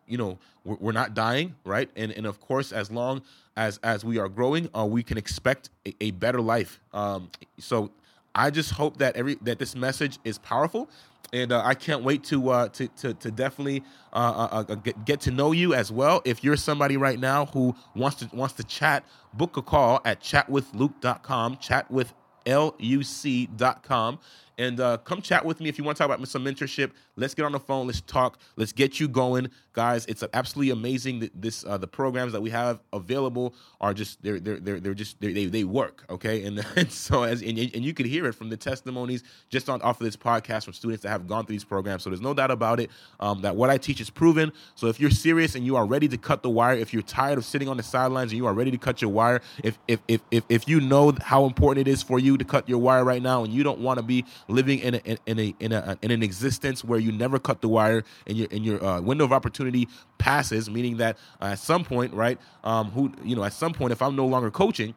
you 0.08 0.18
know, 0.18 0.38
we're, 0.66 0.76
we're 0.76 0.92
not 0.92 1.14
dying. 1.14 1.56
Right, 1.64 1.90
and 1.96 2.12
and 2.12 2.26
of 2.26 2.42
course, 2.42 2.74
as 2.74 2.92
long 2.92 3.22
as 3.56 3.80
as 3.82 4.04
we 4.04 4.18
are 4.18 4.28
growing, 4.28 4.70
uh, 4.76 4.86
we 4.86 5.04
can 5.04 5.18
expect 5.18 5.70
a, 5.86 5.96
a 6.02 6.12
better 6.12 6.42
life. 6.42 6.82
Um, 6.92 7.30
so 7.60 7.92
I 8.36 8.50
just 8.50 8.72
hope 8.72 8.98
that 8.98 9.16
every 9.16 9.36
that 9.42 9.60
this 9.60 9.76
message 9.76 10.18
is 10.24 10.40
powerful, 10.40 10.90
and 11.32 11.52
uh, 11.52 11.62
I 11.64 11.76
can't 11.76 12.04
wait 12.04 12.24
to 12.26 12.50
uh, 12.50 12.70
to, 12.70 12.88
to, 12.88 13.14
to 13.14 13.32
definitely 13.32 13.84
uh, 14.12 14.48
uh, 14.52 14.66
uh, 14.70 14.76
get, 14.76 15.06
get 15.06 15.22
to 15.22 15.32
know 15.32 15.52
you 15.52 15.74
as 15.74 15.92
well. 15.92 16.22
If 16.26 16.44
you're 16.44 16.58
somebody 16.58 16.98
right 16.98 17.20
now 17.20 17.46
who 17.48 17.76
wants 17.96 18.18
to 18.18 18.30
wants 18.34 18.56
to 18.56 18.64
chat, 18.64 19.06
book 19.34 19.58
a 19.58 19.62
call 19.62 20.02
at 20.06 20.22
chatwithluke.com, 20.22 21.58
chatwithluc.com, 21.58 24.20
and 24.58 24.80
uh, 24.80 24.98
come 24.98 25.22
chat 25.22 25.44
with 25.46 25.60
me 25.60 25.70
if 25.70 25.78
you 25.78 25.84
want 25.84 25.98
to 25.98 26.04
talk 26.04 26.14
about 26.14 26.28
some 26.28 26.44
mentorship. 26.46 26.92
Let's 27.16 27.34
get 27.34 27.46
on 27.46 27.52
the 27.52 27.60
phone. 27.60 27.88
Let's 27.88 28.02
talk. 28.02 28.40
Let's 28.56 28.72
get 28.72 29.00
you 29.00 29.08
going, 29.08 29.50
guys. 29.74 30.06
It's 30.08 30.24
absolutely 30.34 30.72
amazing 30.72 31.20
that 31.20 31.42
this 31.42 31.66
uh, 31.66 31.78
the 31.78 31.88
programs 31.88 32.34
that 32.34 32.42
we 32.42 32.50
have 32.50 32.80
available 32.92 33.54
are 33.82 33.94
just 33.94 34.22
they're 34.22 34.40
they're 34.40 34.60
they're, 34.60 34.80
they're 34.80 34.94
just 34.94 35.20
they're, 35.22 35.34
they 35.34 35.46
they 35.46 35.64
work. 35.64 36.06
Okay, 36.10 36.44
and, 36.46 36.66
and 36.76 36.92
so 36.92 37.24
as 37.24 37.42
and, 37.42 37.58
and 37.58 37.84
you 37.84 37.94
could 37.94 38.06
hear 38.06 38.26
it 38.28 38.34
from 38.34 38.50
the 38.50 38.58
testimonies 38.58 39.24
just 39.50 39.70
on 39.70 39.82
off 39.82 40.00
of 40.00 40.06
this 40.06 40.16
podcast 40.18 40.66
from 40.66 40.74
students 40.74 41.04
that 41.04 41.10
have 41.10 41.28
gone 41.28 41.46
through 41.46 41.56
these 41.56 41.64
programs. 41.64 42.04
So 42.04 42.10
there's 42.10 42.22
no 42.22 42.34
doubt 42.34 42.52
about 42.52 42.80
it 42.80 42.90
um, 43.20 43.42
that 43.42 43.56
what 43.56 43.70
I 43.70 43.78
teach 43.78 44.02
is 44.02 44.10
proven. 44.10 44.52
So 44.76 44.88
if 44.88 45.00
you're 45.00 45.12
serious 45.12 45.56
and 45.56 45.66
you 45.66 45.76
are 45.76 45.86
ready 45.86 46.08
to 46.08 46.18
cut 46.18 46.44
the 46.44 46.50
wire, 46.50 46.76
if 46.76 46.94
you're 46.94 47.04
tired 47.04 47.38
of 47.38 47.46
sitting 47.46 47.68
on 47.68 47.78
the 47.78 47.84
sidelines 47.84 48.32
and 48.32 48.38
you 48.38 48.46
are 48.46 48.54
ready 48.54 48.72
to 48.72 48.78
cut 48.78 49.02
your 49.02 49.12
wire, 49.12 49.42
if 49.64 49.78
if 49.88 50.00
if 50.08 50.22
if, 50.32 50.44
if 50.50 50.68
you 50.68 50.80
know 50.80 51.14
how 51.22 51.46
important 51.46 51.88
it 51.88 51.92
is 51.92 52.02
for 52.02 52.20
you 52.20 52.38
to 52.38 52.46
cut 52.46 52.68
your 52.68 52.80
wire 52.80 53.04
right 53.04 53.22
now 53.22 53.44
and 53.44 53.54
you 53.54 53.64
don't 53.64 53.80
want 53.80 53.98
to 53.98 54.04
be 54.04 54.26
living 54.48 54.80
in 54.80 54.96
a, 54.96 55.18
in, 55.26 55.40
a 55.40 55.56
in 55.60 55.72
a 55.72 55.98
in 56.02 56.12
an 56.12 56.24
existence 56.24 56.84
where 56.84 57.00
you 57.00 57.12
never 57.12 57.40
cut 57.40 57.62
the 57.62 57.70
wire 57.70 58.04
and 58.28 58.38
your 58.38 58.48
and 58.52 58.66
your 58.66 58.84
uh, 58.84 59.02
window 59.02 59.26
of 59.26 59.34
opportunity 59.34 59.88
passes, 60.18 60.70
meaning 60.70 60.98
that 60.98 61.18
uh, 61.42 61.46
at 61.46 61.60
some 61.60 61.84
point, 61.84 62.14
right? 62.14 62.40
Um, 62.64 62.92
who 62.92 63.14
you 63.24 63.36
know, 63.36 63.44
at 63.44 63.54
some 63.54 63.74
point, 63.74 63.92
if 63.92 64.02
I'm 64.02 64.16
no 64.16 64.26
longer 64.26 64.52
coaching 64.52 64.96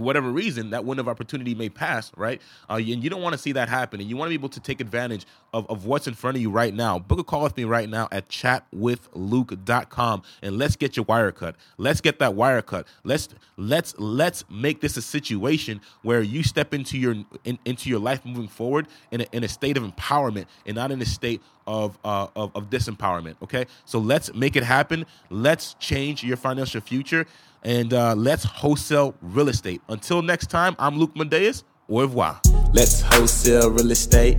for 0.00 0.04
whatever 0.04 0.30
reason, 0.30 0.70
that 0.70 0.84
window 0.84 1.02
of 1.02 1.08
opportunity 1.08 1.54
may 1.54 1.68
pass, 1.68 2.10
right? 2.16 2.40
Uh, 2.68 2.74
and 2.74 3.04
you 3.04 3.10
don't 3.10 3.22
want 3.22 3.34
to 3.34 3.38
see 3.38 3.52
that 3.52 3.68
happen. 3.68 4.00
And 4.00 4.08
you 4.08 4.16
want 4.16 4.28
to 4.28 4.30
be 4.30 4.40
able 4.40 4.48
to 4.50 4.60
take 4.60 4.80
advantage 4.80 5.26
of, 5.52 5.68
of 5.70 5.84
what's 5.84 6.06
in 6.06 6.14
front 6.14 6.36
of 6.36 6.42
you 6.42 6.50
right 6.50 6.74
now. 6.74 6.98
Book 6.98 7.18
a 7.18 7.24
call 7.24 7.42
with 7.42 7.56
me 7.56 7.64
right 7.64 7.88
now 7.88 8.08
at 8.10 8.28
chatwithluke.com 8.28 10.22
and 10.42 10.58
let's 10.58 10.76
get 10.76 10.96
your 10.96 11.04
wire 11.04 11.32
cut. 11.32 11.56
Let's 11.78 12.00
get 12.00 12.18
that 12.18 12.34
wire 12.34 12.62
cut. 12.62 12.86
Let's 13.04 13.28
let's 13.56 13.94
let's 13.98 14.44
make 14.50 14.80
this 14.80 14.96
a 14.96 15.02
situation 15.02 15.80
where 16.02 16.22
you 16.22 16.42
step 16.42 16.72
into 16.74 16.98
your 16.98 17.16
in, 17.44 17.58
into 17.64 17.88
your 17.88 17.98
life 17.98 18.24
moving 18.24 18.48
forward 18.48 18.86
in 19.10 19.22
a, 19.22 19.26
in 19.32 19.44
a 19.44 19.48
state 19.48 19.76
of 19.76 19.82
empowerment 19.82 20.46
and 20.66 20.76
not 20.76 20.90
in 20.90 21.00
a 21.02 21.06
state 21.06 21.40
of, 21.66 21.98
uh, 22.04 22.26
of 22.36 22.50
of 22.54 22.70
disempowerment. 22.70 23.36
Okay, 23.42 23.66
so 23.84 23.98
let's 23.98 24.34
make 24.34 24.56
it 24.56 24.64
happen. 24.64 25.06
Let's 25.30 25.74
change 25.74 26.24
your 26.24 26.36
financial 26.36 26.80
future 26.80 27.26
and 27.62 27.92
uh, 27.92 28.14
let's 28.14 28.44
wholesale 28.44 29.14
real 29.20 29.48
estate. 29.48 29.80
Until 29.88 30.22
next 30.22 30.48
time, 30.48 30.74
I'm 30.78 30.98
Luc 30.98 31.14
Madeus. 31.14 31.64
Au 31.88 32.00
revoir. 32.00 32.40
Let's 32.72 33.00
wholesale 33.02 33.70
real 33.70 33.90
estate. 33.90 34.38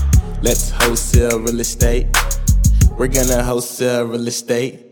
Let's 0.43 0.71
wholesale 0.71 1.39
real 1.39 1.59
estate. 1.59 2.07
We're 2.97 3.07
gonna 3.07 3.43
wholesale 3.43 4.05
real 4.05 4.27
estate. 4.27 4.90